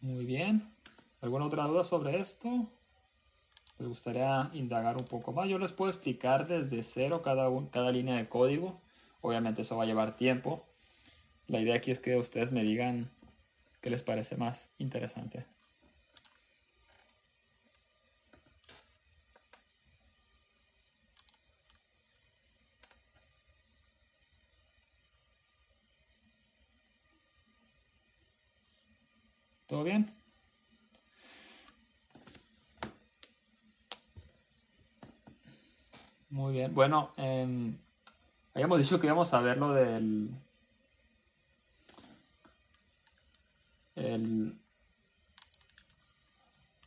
Muy 0.01 0.25
bien. 0.25 0.75
¿Alguna 1.21 1.45
otra 1.45 1.65
duda 1.65 1.85
sobre 1.85 2.19
esto? 2.19 2.69
¿Les 3.79 3.87
gustaría 3.89 4.51
indagar 4.53 4.97
un 4.97 5.05
poco 5.05 5.33
más? 5.33 5.49
Yo 5.49 5.59
les 5.59 5.71
puedo 5.71 5.91
explicar 5.91 6.49
desde 6.49 6.83
cero 6.83 7.23
cada, 7.23 7.49
cada 7.71 7.93
línea 7.93 8.17
de 8.17 8.29
código. 8.29 8.81
Obviamente 9.21 9.63
eso 9.63 9.77
va 9.77 9.85
a 9.85 9.87
llevar 9.87 10.17
tiempo. 10.17 10.67
La 11.47 11.61
idea 11.61 11.77
aquí 11.77 11.93
es 11.93 12.01
que 12.01 12.17
ustedes 12.17 12.51
me 12.51 12.65
digan 12.65 13.11
qué 13.83 13.90
les 13.90 14.03
parece 14.03 14.37
más 14.37 14.71
interesante. 14.79 15.45
¿Todo 29.66 29.85
bien? 29.85 30.14
Muy 36.31 36.53
bien. 36.53 36.75
Bueno, 36.75 37.11
eh, 37.16 37.75
habíamos 38.55 38.79
dicho 38.79 39.01
que 39.01 39.07
íbamos 39.07 39.33
a 39.35 39.40
ver 39.40 39.57
lo 39.57 39.73
del... 39.73 40.31
El, 43.95 44.57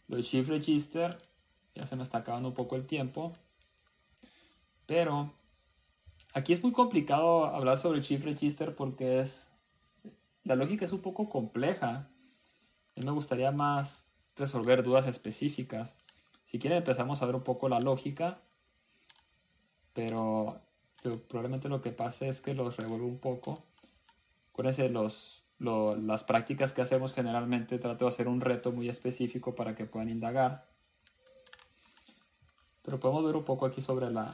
lo 0.08 0.16
del 0.16 0.26
Shift 0.26 0.50
Register. 0.50 1.18
Ya 1.76 1.86
se 1.86 1.96
me 1.96 2.04
está 2.04 2.20
acabando 2.20 2.50
un 2.50 2.56
poco 2.56 2.76
el 2.76 2.86
tiempo. 2.86 3.34
Pero 4.86 5.34
aquí 6.34 6.54
es 6.54 6.64
muy 6.64 6.72
complicado 6.72 7.46
hablar 7.46 7.78
sobre 7.78 8.00
el 8.00 8.04
Shift 8.06 8.26
Register 8.26 8.76
porque 8.76 9.20
es... 9.20 9.50
La 10.44 10.56
lógica 10.56 10.86
es 10.86 10.94
un 10.94 11.02
poco 11.02 11.30
compleja. 11.30 12.08
A 12.96 13.02
me 13.04 13.12
gustaría 13.12 13.52
más 13.52 14.06
resolver 14.36 14.84
dudas 14.84 15.08
específicas. 15.08 15.98
Si 16.46 16.60
quieren 16.60 16.78
empezamos 16.78 17.22
a 17.22 17.26
ver 17.26 17.36
un 17.36 17.44
poco 17.44 17.68
la 17.68 17.80
lógica, 17.80 18.40
pero 19.94 20.62
probablemente 21.28 21.70
lo 21.70 21.82
que 21.82 21.92
pase 21.92 22.30
es 22.30 22.42
que 22.42 22.54
los 22.54 22.78
revuelvo 22.78 23.08
un 23.08 23.18
poco. 23.18 23.56
Acuérdense, 24.52 24.90
los, 24.90 25.45
las 25.66 26.24
prácticas 26.24 26.74
que 26.74 26.82
hacemos 26.82 27.14
generalmente 27.14 27.80
trato 27.80 28.06
de 28.06 28.10
hacer 28.10 28.28
un 28.28 28.42
reto 28.42 28.72
muy 28.72 28.90
específico 28.90 29.56
para 29.56 29.76
que 29.76 29.86
puedan 29.86 30.10
indagar. 30.10 30.66
Pero 32.84 33.00
podemos 33.00 33.26
ver 33.26 33.36
un 33.36 33.44
poco 33.44 33.66
aquí 33.66 33.82
sobre 33.82 34.10
la, 34.12 34.30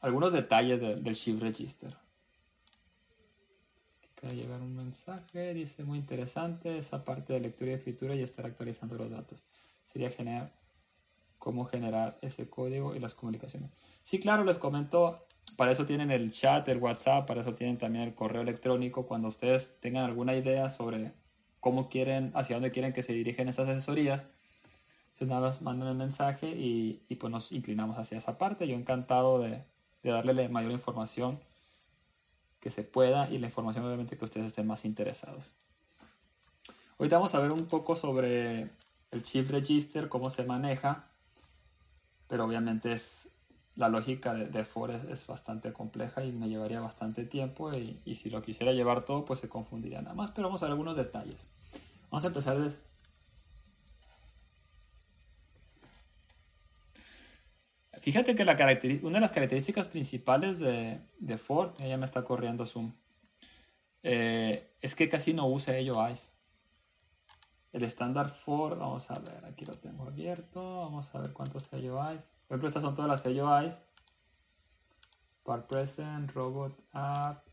algunos 0.00 0.32
detalles 0.32 0.80
del 0.80 1.14
Shift 1.14 1.42
Register 1.42 1.96
acaba 4.16 4.32
de 4.32 4.38
llegar 4.38 4.62
un 4.62 4.74
mensaje, 4.74 5.52
dice 5.52 5.84
muy 5.84 5.98
interesante 5.98 6.78
esa 6.78 7.04
parte 7.04 7.34
de 7.34 7.40
lectura 7.40 7.72
y 7.72 7.74
escritura 7.74 8.14
y 8.14 8.22
estar 8.22 8.46
actualizando 8.46 8.96
los 8.96 9.10
datos. 9.10 9.44
Sería 9.84 10.10
genial 10.10 10.50
cómo 11.38 11.66
generar 11.66 12.18
ese 12.22 12.48
código 12.48 12.96
y 12.96 12.98
las 12.98 13.14
comunicaciones. 13.14 13.70
Sí, 14.02 14.18
claro, 14.18 14.44
les 14.44 14.56
comento, 14.56 15.26
para 15.54 15.70
eso 15.70 15.86
tienen 15.86 16.10
el 16.10 16.32
chat, 16.32 16.68
el 16.68 16.78
WhatsApp, 16.78 17.26
para 17.26 17.40
eso 17.40 17.54
tienen 17.54 17.78
también 17.78 18.04
el 18.04 18.14
correo 18.14 18.42
electrónico. 18.42 19.06
Cuando 19.06 19.28
ustedes 19.28 19.76
tengan 19.80 20.04
alguna 20.04 20.34
idea 20.34 20.70
sobre 20.70 21.12
cómo 21.60 21.88
quieren, 21.88 22.32
hacia 22.34 22.56
dónde 22.56 22.72
quieren 22.72 22.92
que 22.92 23.02
se 23.02 23.12
dirigen 23.12 23.48
esas 23.48 23.68
asesorías, 23.68 24.26
se 25.12 25.24
más 25.24 25.62
mandan 25.62 25.88
el 25.88 25.94
mensaje 25.94 26.48
y, 26.48 27.02
y, 27.08 27.16
pues 27.16 27.30
nos 27.30 27.52
inclinamos 27.52 27.96
hacia 27.96 28.18
esa 28.18 28.36
parte. 28.36 28.68
Yo 28.68 28.76
encantado 28.76 29.38
de, 29.38 29.62
de 30.02 30.10
darle 30.10 30.48
mayor 30.50 30.72
información 30.72 31.40
que 32.60 32.70
se 32.70 32.82
pueda 32.82 33.30
y 33.30 33.38
la 33.38 33.46
información 33.46 33.84
obviamente 33.86 34.18
que 34.18 34.24
ustedes 34.24 34.48
estén 34.48 34.66
más 34.66 34.84
interesados. 34.84 35.54
Hoy 36.98 37.08
vamos 37.08 37.34
a 37.34 37.38
ver 37.38 37.52
un 37.52 37.66
poco 37.66 37.96
sobre 37.96 38.68
el 39.10 39.22
Chief 39.22 39.50
Register, 39.50 40.08
cómo 40.08 40.30
se 40.30 40.44
maneja, 40.44 41.04
pero 42.28 42.44
obviamente 42.44 42.92
es 42.92 43.30
la 43.76 43.88
lógica 43.90 44.34
de, 44.34 44.48
de 44.48 44.66
es, 45.10 45.26
bastante 45.26 45.72
compleja 45.72 46.24
y 46.24 46.32
me 46.32 46.48
llevaría 46.48 46.80
bastante 46.80 47.24
tiempo 47.24 47.70
y, 47.72 48.14
si 48.14 48.30
lo 48.30 48.42
quisiera 48.42 48.72
llevar 48.72 49.04
todo 49.04 49.24
pues 49.24 49.40
se 49.40 49.48
confundiría 49.48 50.00
nada 50.00 50.14
más, 50.14 50.30
pero 50.30 50.48
vamos 50.48 50.62
a 50.62 50.66
ver 50.66 50.72
algunos 50.72 50.96
detalles. 50.96 51.46
Vamos 52.10 52.24
a 52.24 52.28
empezar 52.28 52.58
desde 52.58 52.78
Fíjate 58.00 58.36
que 58.36 58.42
una 59.02 59.14
de 59.14 59.20
las 59.20 59.32
características 59.32 59.88
principales 59.88 60.60
de, 60.60 61.00
Ford, 61.38 61.72
ella 61.80 61.96
me 61.96 62.04
está 62.04 62.22
corriendo 62.22 62.64
Zoom, 62.64 62.92
eh, 64.04 64.70
es 64.80 64.94
que 64.94 65.08
casi 65.08 65.34
no 65.34 65.48
usa 65.48 65.76
EOIs. 65.76 66.35
El 67.76 67.84
estándar 67.84 68.30
Ford, 68.30 68.78
vamos 68.78 69.10
a 69.10 69.20
ver, 69.20 69.44
aquí 69.44 69.66
lo 69.66 69.74
tengo 69.74 70.04
abierto, 70.04 70.80
vamos 70.80 71.14
a 71.14 71.20
ver 71.20 71.34
cuántos 71.34 71.70
EOIs. 71.74 72.22
Por 72.48 72.54
ejemplo, 72.54 72.68
estas 72.68 72.82
son 72.82 72.94
todas 72.94 73.10
las 73.10 73.26
EOIs. 73.26 73.82
Part 75.42 75.66
Present, 75.66 76.32
Robot 76.32 76.72
App, 76.92 77.46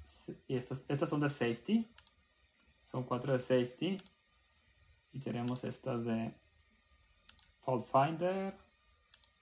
y 0.48 0.56
estas, 0.56 0.86
estas 0.88 1.10
son 1.10 1.20
de 1.20 1.30
Safety. 1.30 1.94
Son 2.86 3.04
cuatro 3.04 3.34
de 3.34 3.40
Safety. 3.40 3.98
Y 5.12 5.20
tenemos 5.20 5.66
estas 5.66 6.06
de 6.06 6.34
Fault 7.60 7.86
Finder, 7.86 8.58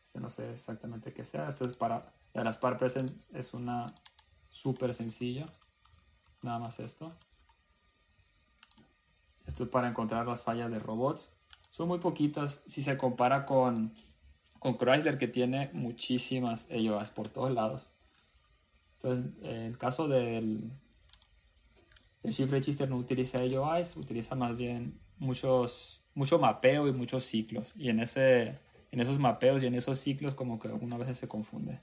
este 0.01 0.19
no 0.19 0.31
sé 0.31 0.49
exactamente 0.49 1.13
qué 1.13 1.23
sea. 1.23 1.47
Este 1.47 1.65
es 1.65 1.77
para 1.77 2.11
la 2.33 2.43
las 2.43 2.57
par 2.57 2.79
present 2.79 3.21
es 3.35 3.53
una 3.53 3.85
súper 4.49 4.95
sencilla. 4.95 5.45
Nada 6.41 6.57
más 6.57 6.79
esto. 6.79 7.15
Esto 9.45 9.63
es 9.63 9.69
para 9.69 9.87
encontrar 9.87 10.27
las 10.27 10.43
fallas 10.43 10.71
de 10.71 10.79
robots. 10.79 11.31
Son 11.69 11.87
muy 11.87 11.99
poquitas 11.99 12.61
si 12.67 12.83
se 12.83 12.97
compara 12.97 13.45
con, 13.45 13.93
con 14.59 14.77
Chrysler 14.77 15.17
que 15.17 15.27
tiene 15.27 15.69
muchísimas 15.73 16.67
EOAs 16.69 17.11
por 17.11 17.29
todos 17.29 17.51
lados. 17.51 17.89
Entonces, 18.97 19.31
en 19.41 19.61
el 19.61 19.77
caso 19.77 20.07
del, 20.07 20.71
el 22.23 22.31
Shift 22.31 22.51
Register 22.51 22.89
no 22.89 22.97
utiliza 22.97 23.43
EOIs, 23.43 23.97
utiliza 23.97 24.35
más 24.35 24.55
bien 24.55 24.99
muchos, 25.17 26.03
mucho 26.13 26.37
mapeo 26.39 26.87
y 26.87 26.93
muchos 26.93 27.23
ciclos. 27.23 27.73
Y 27.75 27.89
en 27.89 27.99
ese 27.99 28.55
en 28.91 28.99
esos 28.99 29.19
mapeos 29.19 29.63
y 29.63 29.67
en 29.67 29.75
esos 29.75 29.99
ciclos 29.99 30.35
como 30.35 30.59
que 30.59 30.67
algunas 30.67 30.99
veces 30.99 31.17
se 31.17 31.27
confunde. 31.27 31.79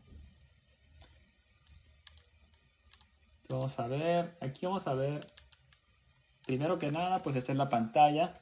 Vamos 3.48 3.78
a 3.78 3.88
ver, 3.88 4.36
aquí 4.40 4.66
vamos 4.66 4.86
a 4.86 4.94
ver, 4.94 5.26
primero 6.48 6.78
que 6.78 6.90
nada, 6.90 7.18
pues 7.22 7.36
esta 7.36 7.52
es 7.52 7.58
la 7.58 7.68
pantalla. 7.68 8.32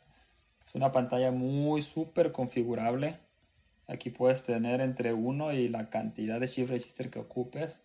Es 0.65 0.77
una 0.77 0.93
pantalla 0.93 1.33
muy 1.33 1.83
súper 1.83 2.31
configurable. 2.31 3.19
Aquí 3.89 4.11
puedes 4.11 4.45
tener 4.45 4.81
entre 4.81 5.13
1 5.13 5.53
y 5.55 5.69
la 5.69 5.91
cantidad 5.91 6.39
de 6.39 6.47
shift 6.47 6.71
register 6.71 7.11
que 7.11 7.19
ocupes. 7.19 7.81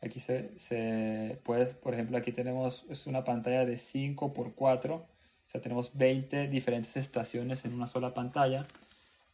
Aquí 0.00 0.20
se, 0.20 0.56
se 0.56 1.40
puede, 1.42 1.66
por 1.74 1.94
ejemplo, 1.94 2.16
aquí 2.16 2.30
tenemos 2.30 2.86
es 2.88 3.08
una 3.08 3.24
pantalla 3.24 3.66
de 3.66 3.76
5 3.76 4.32
por 4.32 4.54
4. 4.54 4.94
O 4.94 5.06
sea, 5.46 5.60
tenemos 5.60 5.96
20 5.96 6.46
diferentes 6.46 6.96
estaciones 6.96 7.64
en 7.64 7.74
una 7.74 7.88
sola 7.88 8.14
pantalla 8.14 8.64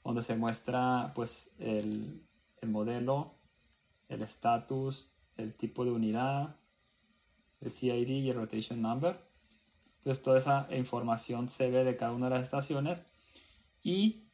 donde 0.03 0.23
se 0.23 0.35
muestra 0.35 1.13
pues 1.15 1.51
el, 1.59 2.23
modelo, 2.67 3.35
el 4.09 4.23
estatus, 4.23 5.11
el 5.37 5.53
tipo 5.53 5.85
de 5.85 5.91
unidad, 5.91 6.57
el 7.61 7.71
CID 7.71 8.09
y 8.09 8.31
el 8.31 8.37
rotation 8.37 8.81
number. 8.81 9.30
Entonces 10.01 10.23
toda 10.23 10.39
esa 10.39 10.67
información 10.71 11.49
se 11.49 11.71
ve 11.71 11.85
de 11.85 11.97
cada 11.97 12.13
una 12.13 12.29
de 12.29 12.37
las 12.37 12.45
estaciones 12.45 13.05
y 13.83 14.25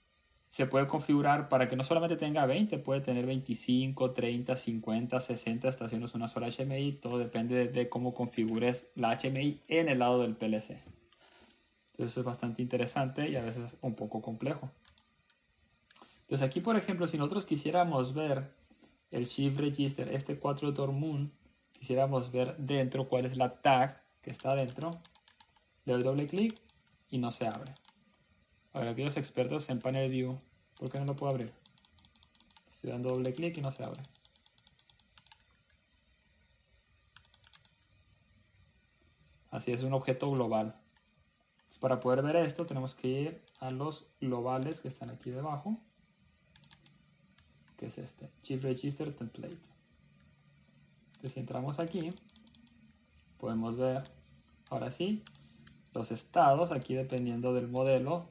se 0.48 0.66
puede 0.66 0.86
configurar 0.86 1.48
para 1.48 1.68
que 1.68 1.76
no 1.76 1.84
solamente 1.84 2.16
tenga 2.16 2.46
20, 2.46 2.78
puede 2.78 3.00
tener 3.00 3.26
25, 3.26 4.12
30, 4.12 4.56
50, 4.56 5.20
60 5.20 5.68
estaciones 5.68 6.14
una 6.14 6.28
sola 6.28 6.48
HMI. 6.48 6.92
Todo 6.92 7.18
depende 7.18 7.66
de 7.66 7.88
cómo 7.88 8.14
configures 8.14 8.86
la 8.94 9.18
HMI 9.18 9.60
en 9.68 9.88
el 9.88 9.98
lado 9.98 10.22
del 10.22 10.36
PLC. 10.36 10.80
Entonces 11.90 12.12
eso 12.12 12.20
es 12.20 12.26
bastante 12.26 12.62
interesante 12.62 13.28
y 13.28 13.36
a 13.36 13.42
veces 13.42 13.76
un 13.82 13.94
poco 13.94 14.22
complejo. 14.22 14.70
Entonces 16.22 16.46
aquí, 16.46 16.60
por 16.60 16.76
ejemplo, 16.76 17.06
si 17.06 17.18
nosotros 17.18 17.44
quisiéramos 17.44 18.14
ver 18.14 18.50
el 19.10 19.26
shift 19.26 19.58
register, 19.58 20.08
este 20.08 20.38
4 20.38 20.92
moon, 20.92 21.32
quisiéramos 21.72 22.30
ver 22.32 22.56
dentro 22.56 23.08
cuál 23.08 23.26
es 23.26 23.36
la 23.36 23.60
tag 23.60 24.02
que 24.22 24.30
está 24.30 24.54
dentro, 24.54 24.90
le 25.86 25.94
doy 25.94 26.02
doble 26.02 26.26
clic 26.26 26.60
y 27.08 27.18
no 27.18 27.32
se 27.32 27.46
abre. 27.46 27.72
Ahora, 28.72 28.90
aquellos 28.90 29.16
expertos 29.16 29.70
en 29.70 29.80
panel 29.80 30.10
view, 30.10 30.38
¿por 30.78 30.90
qué 30.90 30.98
no 30.98 31.06
lo 31.06 31.16
puedo 31.16 31.32
abrir? 31.32 31.52
Estoy 32.70 32.90
dando 32.90 33.08
doble 33.08 33.32
clic 33.32 33.56
y 33.56 33.62
no 33.62 33.72
se 33.72 33.84
abre. 33.84 34.02
Así 39.50 39.72
es 39.72 39.82
un 39.84 39.94
objeto 39.94 40.30
global. 40.30 40.78
para 41.80 42.00
poder 42.00 42.22
ver 42.22 42.36
esto 42.36 42.66
tenemos 42.66 42.94
que 42.94 43.08
ir 43.08 43.42
a 43.60 43.70
los 43.70 44.06
globales 44.20 44.80
que 44.80 44.88
están 44.88 45.08
aquí 45.10 45.30
debajo. 45.30 45.78
Que 47.76 47.86
es 47.86 47.98
este, 47.98 48.30
Chief 48.42 48.62
Register 48.62 49.14
Template. 49.14 49.56
Entonces 51.06 51.32
si 51.32 51.40
entramos 51.40 51.78
aquí, 51.78 52.10
podemos 53.38 53.76
ver, 53.76 54.02
ahora 54.68 54.90
sí, 54.90 55.22
los 55.96 56.12
estados, 56.12 56.72
aquí 56.72 56.94
dependiendo 56.94 57.54
del 57.54 57.68
modelo, 57.68 58.28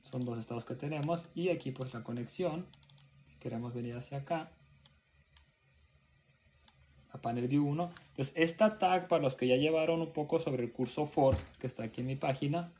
son 0.00 0.24
los 0.24 0.38
estados 0.38 0.64
que 0.64 0.74
tenemos. 0.74 1.28
Y 1.34 1.50
aquí 1.50 1.72
pues 1.72 1.92
la 1.94 2.02
conexión, 2.02 2.66
si 3.26 3.36
queremos 3.36 3.74
venir 3.74 3.96
hacia 3.96 4.18
acá, 4.18 4.52
panel 7.20 7.48
view 7.48 7.66
1. 7.66 7.90
Entonces 8.10 8.34
esta 8.36 8.78
tag, 8.78 9.08
para 9.08 9.22
los 9.22 9.36
que 9.36 9.48
ya 9.48 9.56
llevaron 9.56 10.00
un 10.00 10.12
poco 10.12 10.38
sobre 10.38 10.62
el 10.62 10.72
curso 10.72 11.06
for, 11.06 11.36
que 11.58 11.66
está 11.66 11.84
aquí 11.84 12.00
en 12.00 12.06
mi 12.06 12.16
página, 12.16 12.72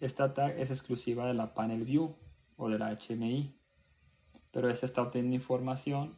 esta 0.00 0.34
tag 0.34 0.58
es 0.58 0.70
exclusiva 0.70 1.26
de 1.26 1.34
la 1.34 1.54
panel 1.54 1.84
view 1.84 2.14
o 2.56 2.68
de 2.68 2.78
la 2.78 2.96
HMI. 2.96 3.54
Pero 4.50 4.70
esta 4.70 4.86
está 4.86 5.02
obteniendo 5.02 5.36
información 5.36 6.16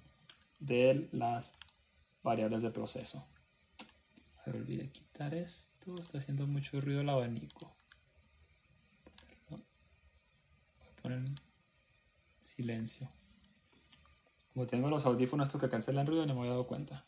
de 0.58 1.08
las 1.12 1.54
variables 2.22 2.62
de 2.62 2.70
proceso. 2.70 3.26
A 4.38 4.46
ver, 4.46 4.56
olvidé 4.56 4.90
quitar 4.90 5.34
esto, 5.34 5.69
está 6.00 6.18
haciendo 6.18 6.46
mucho 6.46 6.80
ruido 6.80 7.00
el 7.00 7.08
abanico. 7.08 7.74
Voy 9.48 9.60
a 10.88 11.02
poner 11.02 11.22
silencio. 12.40 13.08
Como 14.52 14.66
tengo 14.66 14.88
los 14.88 15.06
audífonos 15.06 15.48
estos 15.48 15.60
que 15.60 15.68
cancelan 15.68 16.06
ruido, 16.06 16.26
no 16.26 16.34
me 16.34 16.40
había 16.40 16.52
dado 16.52 16.66
cuenta. 16.66 17.04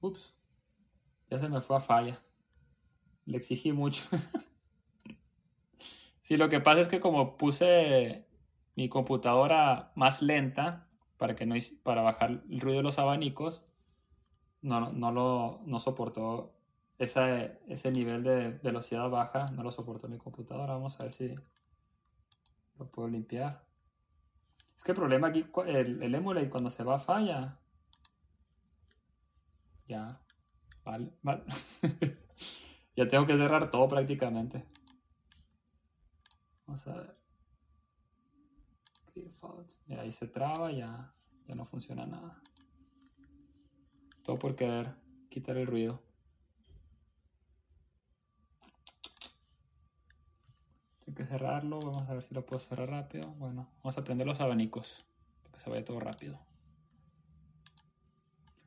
Ups. 0.00 0.34
Ya 1.30 1.40
se 1.40 1.48
me 1.48 1.60
fue 1.62 1.76
a 1.76 1.80
falla. 1.80 2.22
Le 3.24 3.38
exigí 3.38 3.72
mucho. 3.72 4.06
sí, 6.24 6.36
lo 6.36 6.48
que 6.48 6.60
pasa 6.60 6.80
es 6.80 6.88
que 6.88 6.98
como 6.98 7.36
puse 7.36 8.26
mi 8.74 8.88
computadora 8.88 9.92
más 9.94 10.22
lenta 10.22 10.88
para 11.18 11.36
que 11.36 11.46
no 11.46 11.54
para 11.84 12.02
bajar 12.02 12.42
el 12.50 12.60
ruido 12.60 12.78
de 12.78 12.82
los 12.82 12.98
abanicos, 12.98 13.64
no, 14.62 14.90
no 14.92 15.12
lo 15.12 15.60
no 15.66 15.78
soportó 15.78 16.54
ese, 16.98 17.60
ese 17.68 17.90
nivel 17.90 18.22
de 18.22 18.50
velocidad 18.62 19.08
baja, 19.10 19.40
no 19.54 19.62
lo 19.62 19.70
soportó 19.70 20.08
mi 20.08 20.18
computadora. 20.18 20.74
Vamos 20.74 20.98
a 21.00 21.04
ver 21.04 21.12
si 21.12 21.34
lo 22.78 22.90
puedo 22.90 23.08
limpiar. 23.08 23.64
Es 24.76 24.82
que 24.82 24.92
el 24.92 24.96
problema 24.96 25.28
aquí, 25.28 25.46
el, 25.66 26.02
el 26.02 26.50
cuando 26.50 26.70
se 26.70 26.82
va 26.82 26.98
falla. 26.98 27.60
Ya. 29.86 30.20
Vale, 30.84 31.12
vale. 31.22 31.44
ya 32.96 33.06
tengo 33.06 33.26
que 33.26 33.36
cerrar 33.36 33.70
todo 33.70 33.88
prácticamente. 33.88 34.64
Vamos 36.74 36.88
a 36.88 36.96
ver. 36.96 37.16
Mira, 39.86 40.02
ahí 40.02 40.10
se 40.10 40.26
traba, 40.26 40.72
ya, 40.72 41.14
ya 41.46 41.54
no 41.54 41.64
funciona 41.66 42.04
nada. 42.04 42.42
Todo 44.24 44.40
por 44.40 44.56
querer 44.56 44.92
quitar 45.30 45.56
el 45.56 45.68
ruido. 45.68 46.02
Tengo 51.04 51.16
que 51.16 51.24
cerrarlo. 51.24 51.78
Vamos 51.78 52.08
a 52.08 52.14
ver 52.14 52.22
si 52.24 52.34
lo 52.34 52.44
puedo 52.44 52.58
cerrar 52.58 52.90
rápido. 52.90 53.30
Bueno, 53.34 53.70
vamos 53.76 53.96
a 53.96 54.02
prender 54.02 54.26
los 54.26 54.40
abanicos. 54.40 55.04
Para 55.44 55.52
que 55.54 55.60
se 55.60 55.70
vaya 55.70 55.84
todo 55.84 56.00
rápido. 56.00 56.40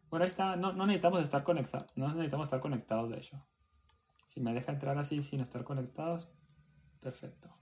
Bueno, 0.10 0.24
ahí 0.24 0.30
está. 0.30 0.56
No, 0.56 0.72
necesitamos 0.72 1.24
estar 1.24 1.44
conectados. 1.44 1.88
No 1.98 2.08
necesitamos 2.14 2.48
estar 2.48 2.62
conectados, 2.62 3.10
de 3.10 3.18
hecho. 3.18 3.46
Si 4.28 4.40
me 4.40 4.54
deja 4.54 4.72
entrar 4.72 4.98
así 4.98 5.22
sin 5.24 5.42
estar 5.42 5.66
conectados, 5.66 6.30
perfecto. 7.02 7.54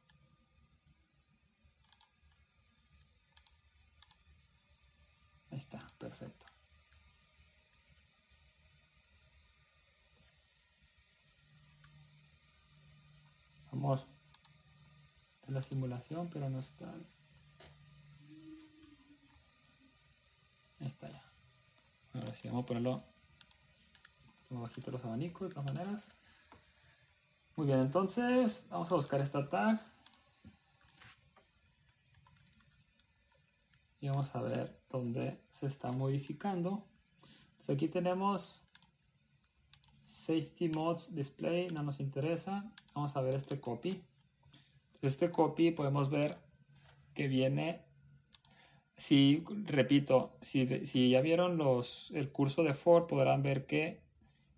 Está, 5.56 5.80
perfecto. 5.98 6.46
Vamos 13.72 14.06
a 15.48 15.52
la 15.52 15.62
simulación, 15.62 16.30
pero 16.30 16.50
no 16.50 16.60
está. 16.60 16.94
Está 20.80 21.10
ya. 21.10 21.24
Ahora 22.14 22.34
sí, 22.36 22.48
vamos 22.48 22.64
a 22.64 22.68
ponerlo 22.68 23.16
bajito 24.62 24.92
los 24.92 25.04
abanicos 25.04 25.50
de 25.50 25.54
todas 25.54 25.74
maneras. 25.74 26.10
Muy 27.56 27.68
bien, 27.68 27.80
entonces 27.80 28.66
vamos 28.70 28.92
a 28.92 28.96
buscar 28.96 29.22
esta 29.22 29.50
tag. 29.50 29.86
Y 34.02 34.10
vamos 34.10 34.34
a 34.36 34.42
ver 34.42 34.85
dónde 34.98 35.40
se 35.50 35.68
está 35.68 35.92
modificando. 35.92 36.86
Entonces 37.52 37.76
aquí 37.76 37.88
tenemos 37.88 38.64
Safety 40.04 40.70
Modes 40.70 41.14
Display, 41.14 41.68
no 41.68 41.84
nos 41.84 42.00
interesa. 42.00 42.72
Vamos 42.94 43.16
a 43.16 43.22
ver 43.22 43.36
este 43.36 43.60
copy. 43.60 44.02
Este 45.02 45.30
copy 45.32 45.72
podemos 45.72 46.10
ver 46.10 46.38
que 47.14 47.28
viene 47.28 47.86
si, 48.98 49.44
repito, 49.66 50.38
si, 50.42 50.86
si, 50.86 51.10
ya 51.10 51.22
vieron 51.22 51.58
los, 51.58 52.12
el 52.12 52.32
curso 52.32 52.64
de 52.64 52.74
Ford, 52.74 53.08
podrán 53.08 53.44
ver 53.44 53.66
que 53.66 54.02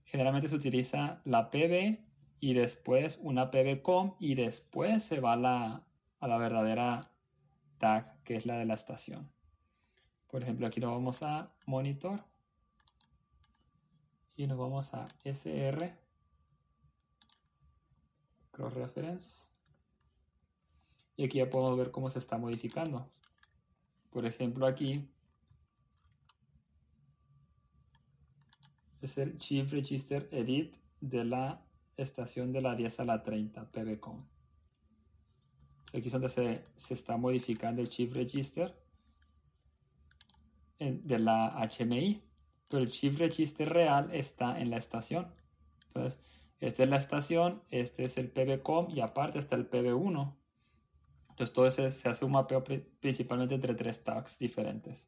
generalmente 0.06 0.48
se 0.48 0.56
utiliza 0.56 1.22
la 1.26 1.50
PB 1.50 2.00
y 2.40 2.54
después 2.54 3.20
una 3.22 3.50
PBCOM 3.50 4.14
y 4.20 4.36
después 4.36 5.04
se 5.04 5.20
va 5.20 5.36
la, 5.36 5.84
a 6.20 6.28
la 6.28 6.38
verdadera 6.38 7.02
tag, 7.78 8.22
que 8.24 8.36
es 8.36 8.46
la 8.46 8.58
de 8.58 8.66
la 8.66 8.76
estación. 8.76 9.30
Por 10.28 10.44
ejemplo, 10.44 10.68
aquí 10.68 10.80
lo 10.80 10.92
vamos 10.92 11.24
a 11.24 11.54
Monitor 11.66 12.24
y 14.36 14.46
nos 14.48 14.58
vamos 14.58 14.94
a 14.94 15.08
SR 15.24 15.98
Cross 18.52 18.74
Reference 18.74 19.48
y 21.16 21.26
aquí 21.26 21.40
ya 21.40 21.50
podemos 21.50 21.78
ver 21.78 21.92
cómo 21.92 22.10
se 22.10 22.20
está 22.20 22.38
modificando. 22.38 23.10
Por 24.12 24.26
ejemplo, 24.26 24.68
aquí 24.68 25.10
es 29.02 29.18
el 29.18 29.38
Chief 29.38 29.72
Register 29.72 30.30
Edit 30.32 30.78
de 31.02 31.26
la 31.26 31.66
estación 31.98 32.54
de 32.54 32.62
la 32.62 32.76
10 32.76 33.00
a 33.00 33.06
la 33.06 33.24
30 33.24 33.72
PBCOM. 33.72 34.26
Aquí 35.90 36.08
es 36.08 36.12
donde 36.12 36.30
se, 36.30 36.64
está 36.94 37.18
modificando 37.18 37.82
el 37.82 37.90
Chief 37.90 38.14
Register 38.14 38.76
de 40.80 41.20
la 41.20 41.56
HMI, 41.58 42.22
pero 42.70 42.84
el 42.84 42.92
Chief 42.92 43.18
Register 43.18 43.70
real 43.70 44.10
está 44.14 44.60
en 44.60 44.70
la 44.70 44.78
estación. 44.78 45.28
Entonces, 45.88 46.20
esta 46.60 46.84
es 46.84 46.90
la 46.90 46.98
estación, 46.98 47.62
este 47.70 48.04
es 48.04 48.18
el 48.18 48.30
PBCOM 48.30 48.90
y 48.90 49.02
aparte 49.02 49.38
está 49.38 49.56
el 49.56 49.70
PB1. 49.70 50.36
Entonces 51.30 51.54
todo 51.54 51.68
ese, 51.68 51.92
se 51.92 52.10
hace 52.10 52.26
un 52.26 52.32
mapeo 52.32 52.64
principalmente 53.00 53.54
entre 53.54 53.76
tres 53.76 54.04
tags 54.04 54.40
diferentes. 54.40 55.08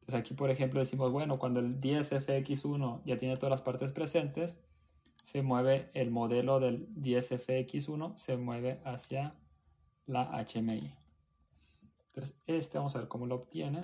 Entonces 0.00 0.20
aquí 0.20 0.34
por 0.34 0.50
ejemplo 0.50 0.80
decimos, 0.80 1.12
bueno, 1.12 1.36
cuando 1.38 1.60
el 1.60 1.80
10FX1 1.80 3.02
ya 3.06 3.16
tiene 3.16 3.38
todas 3.38 3.52
las 3.52 3.62
partes 3.62 3.92
presentes, 3.92 4.58
se 5.24 5.40
mueve 5.40 5.90
el 5.94 6.10
modelo 6.10 6.60
del 6.60 6.94
10FX1, 6.94 8.18
se 8.18 8.36
mueve 8.36 8.82
hacia 8.84 9.32
la 10.04 10.24
HMI. 10.44 10.92
Entonces 12.08 12.36
este 12.46 12.76
vamos 12.76 12.94
a 12.94 12.98
ver 12.98 13.08
cómo 13.08 13.24
lo 13.24 13.36
obtiene. 13.36 13.82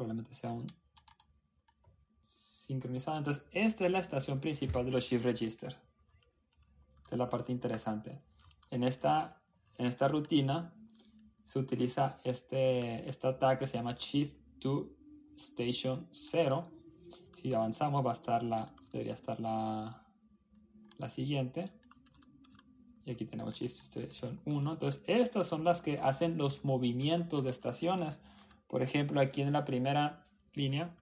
Probablemente 0.00 0.32
sea 0.32 0.50
un 0.50 0.66
sincronizado. 2.22 3.18
Entonces 3.18 3.44
esta 3.52 3.84
es 3.84 3.90
la 3.90 3.98
estación 3.98 4.40
principal 4.40 4.86
de 4.86 4.92
los 4.92 5.04
Shift 5.04 5.26
Register 5.26 5.76
es 7.10 7.18
la 7.18 7.28
parte 7.28 7.52
interesante. 7.52 8.18
En 8.70 8.82
esta, 8.82 9.42
en 9.76 9.84
esta 9.84 10.08
rutina 10.08 10.72
se 11.44 11.58
utiliza 11.58 12.18
este, 12.24 13.06
este 13.10 13.26
ataque 13.26 13.58
que 13.58 13.66
se 13.66 13.76
llama 13.76 13.94
Shift 13.98 14.34
to 14.58 14.88
Station 15.36 16.08
0. 16.12 16.66
Si 17.34 17.52
avanzamos 17.52 18.02
va 18.02 18.12
a 18.12 18.14
estar 18.14 18.42
la, 18.42 18.74
debería 18.90 19.12
estar 19.12 19.38
la, 19.38 20.02
la 20.96 21.08
siguiente. 21.10 21.70
Y 23.04 23.10
aquí 23.10 23.26
tenemos 23.26 23.54
Shift 23.54 23.76
to 23.76 24.00
Station 24.00 24.40
1. 24.46 24.72
Entonces 24.72 25.02
estas 25.06 25.46
son 25.46 25.62
las 25.62 25.82
que 25.82 25.98
hacen 25.98 26.38
los 26.38 26.64
movimientos 26.64 27.44
de 27.44 27.50
estaciones. 27.50 28.22
Por 28.70 28.82
ejemplo, 28.82 29.20
aquí 29.20 29.42
en 29.42 29.52
la 29.52 29.64
primera 29.64 30.28
línea, 30.54 30.94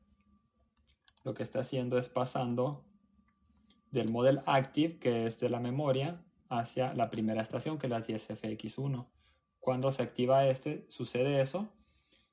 lo 1.22 1.34
que 1.34 1.42
está 1.42 1.60
haciendo 1.60 1.98
es 1.98 2.08
pasando 2.08 2.82
del 3.90 4.10
model 4.10 4.40
active, 4.46 4.98
que 4.98 5.26
es 5.26 5.38
de 5.38 5.50
la 5.50 5.60
memoria, 5.60 6.24
hacia 6.48 6.94
la 6.94 7.10
primera 7.10 7.42
estación, 7.42 7.78
que 7.78 7.86
es 7.86 7.90
la 7.90 8.00
10FX1. 8.00 9.06
Cuando 9.60 9.92
se 9.92 10.02
activa 10.02 10.46
este, 10.46 10.86
sucede 10.88 11.42
eso. 11.42 11.68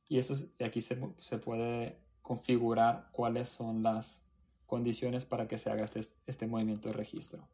Y 0.07 0.19
eso, 0.19 0.35
aquí 0.63 0.79
se, 0.79 0.97
se 1.19 1.37
puede 1.37 1.99
configurar 2.21 3.09
cuáles 3.11 3.49
son 3.49 3.83
las 3.83 4.23
condiciones 4.67 5.25
para 5.25 5.49
que 5.49 5.57
se 5.57 5.69
haga 5.69 5.83
este, 5.83 6.01
este 6.27 6.47
movimiento 6.47 6.87
de 6.87 6.95
registro. 6.95 7.45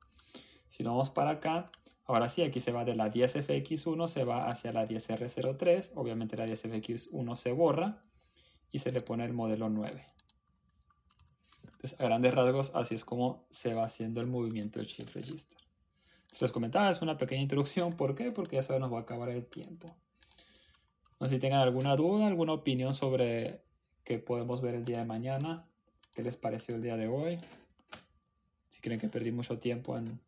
Si 0.67 0.83
nos 0.83 0.91
vamos 0.91 1.09
para 1.09 1.31
acá, 1.31 1.71
ahora 2.05 2.29
sí, 2.29 2.41
aquí 2.41 2.59
se 2.59 2.71
va 2.71 2.85
de 2.85 2.95
la 2.95 3.11
10FX1, 3.11 4.07
se 4.07 4.23
va 4.23 4.47
hacia 4.47 4.73
la 4.73 4.87
10R03. 4.87 5.91
Obviamente 5.95 6.37
la 6.37 6.45
10FX1 6.45 7.35
se 7.35 7.51
borra 7.51 8.03
y 8.71 8.79
se 8.79 8.91
le 8.91 9.01
pone 9.01 9.25
el 9.25 9.33
modelo 9.33 9.69
9. 9.69 10.05
Entonces, 11.63 11.99
a 11.99 12.03
grandes 12.03 12.33
rasgos, 12.33 12.71
así 12.75 12.95
es 12.95 13.03
como 13.03 13.45
se 13.49 13.73
va 13.73 13.85
haciendo 13.85 14.21
el 14.21 14.27
movimiento 14.27 14.79
del 14.79 14.87
Shift 14.87 15.15
Register. 15.15 15.57
Se 16.31 16.45
les 16.45 16.51
comentaba, 16.51 16.91
es 16.91 17.01
una 17.01 17.17
pequeña 17.17 17.41
introducción. 17.41 17.97
¿Por 17.97 18.15
qué? 18.15 18.31
Porque 18.31 18.55
ya 18.55 18.61
se 18.61 18.79
nos 18.79 18.93
va 18.93 18.99
a 18.99 19.01
acabar 19.01 19.29
el 19.29 19.45
tiempo. 19.45 19.93
No 21.19 21.27
sé 21.27 21.35
si 21.35 21.41
tengan 21.41 21.61
alguna 21.61 21.95
duda, 21.95 22.27
alguna 22.27 22.53
opinión 22.53 22.93
sobre 22.93 23.61
qué 24.03 24.17
podemos 24.17 24.61
ver 24.61 24.75
el 24.75 24.85
día 24.85 24.99
de 24.99 25.05
mañana. 25.05 25.65
¿Qué 26.15 26.23
les 26.23 26.37
pareció 26.37 26.75
el 26.75 26.81
día 26.81 26.97
de 26.97 27.07
hoy? 27.07 27.39
Si 28.69 28.81
creen 28.81 28.99
que 28.99 29.07
perdí 29.07 29.31
mucho 29.31 29.59
tiempo 29.59 29.97
en 29.97 30.19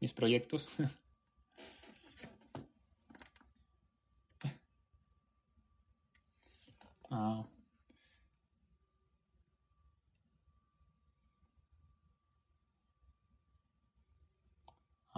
mis 0.00 0.12
proyectos. 0.12 0.68
ah. 7.10 7.44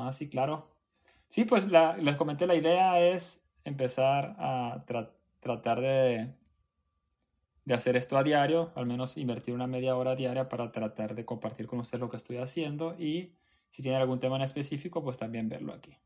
Ah, 0.06 0.12
sí, 0.12 0.28
claro. 0.28 0.68
Sí, 1.28 1.44
pues 1.44 1.66
les 1.66 2.16
comenté, 2.16 2.46
la 2.46 2.54
idea 2.54 3.00
es 3.00 3.42
empezar 3.64 4.36
a 4.38 4.84
tratar 5.40 5.80
de, 5.80 6.34
hacer 7.72 7.96
esto 7.96 8.18
a 8.18 8.22
diario, 8.22 8.70
al 8.74 8.86
menos 8.86 9.16
invertir 9.16 9.54
una 9.54 9.66
media 9.66 9.96
hora 9.96 10.14
diaria 10.14 10.48
para 10.48 10.70
tratar 10.70 11.14
de 11.14 11.24
compartir 11.24 11.66
con 11.66 11.80
ustedes 11.80 12.00
lo 12.00 12.10
que 12.10 12.18
estoy 12.18 12.36
haciendo 12.36 12.94
y 12.98 13.32
si 13.70 13.82
tienen 13.82 14.00
algún 14.00 14.20
tema 14.20 14.36
en 14.36 14.42
específico, 14.42 15.02
pues 15.02 15.16
también 15.16 15.48
verlo 15.48 15.72
aquí. 15.72 15.96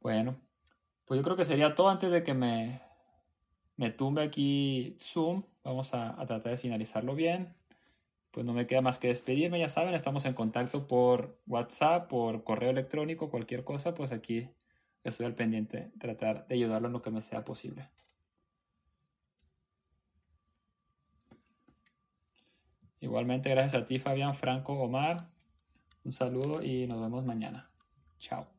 Bueno, 0.00 0.36
pues 1.06 1.18
yo 1.18 1.24
creo 1.24 1.36
que 1.36 1.44
sería 1.44 1.74
todo 1.74 1.88
antes 1.88 2.10
de 2.10 2.22
que 2.22 2.34
me, 2.34 2.80
me 3.76 3.90
tumbe 3.90 4.22
aquí 4.22 4.96
Zoom. 5.00 5.42
Vamos 5.64 5.94
a 5.94 6.14
tratar 6.26 6.52
de 6.52 6.58
finalizarlo 6.58 7.14
bien 7.14 7.56
pues 8.36 8.44
no 8.44 8.52
me 8.52 8.66
queda 8.66 8.82
más 8.82 8.98
que 8.98 9.08
despedirme, 9.08 9.58
ya 9.58 9.70
saben, 9.70 9.94
estamos 9.94 10.26
en 10.26 10.34
contacto 10.34 10.86
por 10.86 11.40
WhatsApp, 11.46 12.06
por 12.06 12.44
correo 12.44 12.68
electrónico, 12.68 13.30
cualquier 13.30 13.64
cosa, 13.64 13.94
pues 13.94 14.12
aquí 14.12 14.50
estoy 15.04 15.24
al 15.24 15.34
pendiente, 15.34 15.90
tratar 15.98 16.46
de 16.46 16.56
ayudarlo 16.56 16.88
en 16.88 16.92
lo 16.92 17.00
que 17.00 17.10
me 17.10 17.22
sea 17.22 17.46
posible. 17.46 17.88
Igualmente, 23.00 23.48
gracias 23.48 23.82
a 23.82 23.86
ti, 23.86 23.98
Fabián, 23.98 24.34
Franco, 24.34 24.74
Omar. 24.74 25.30
Un 26.04 26.12
saludo 26.12 26.62
y 26.62 26.86
nos 26.86 27.00
vemos 27.00 27.24
mañana. 27.24 27.70
Chao. 28.18 28.55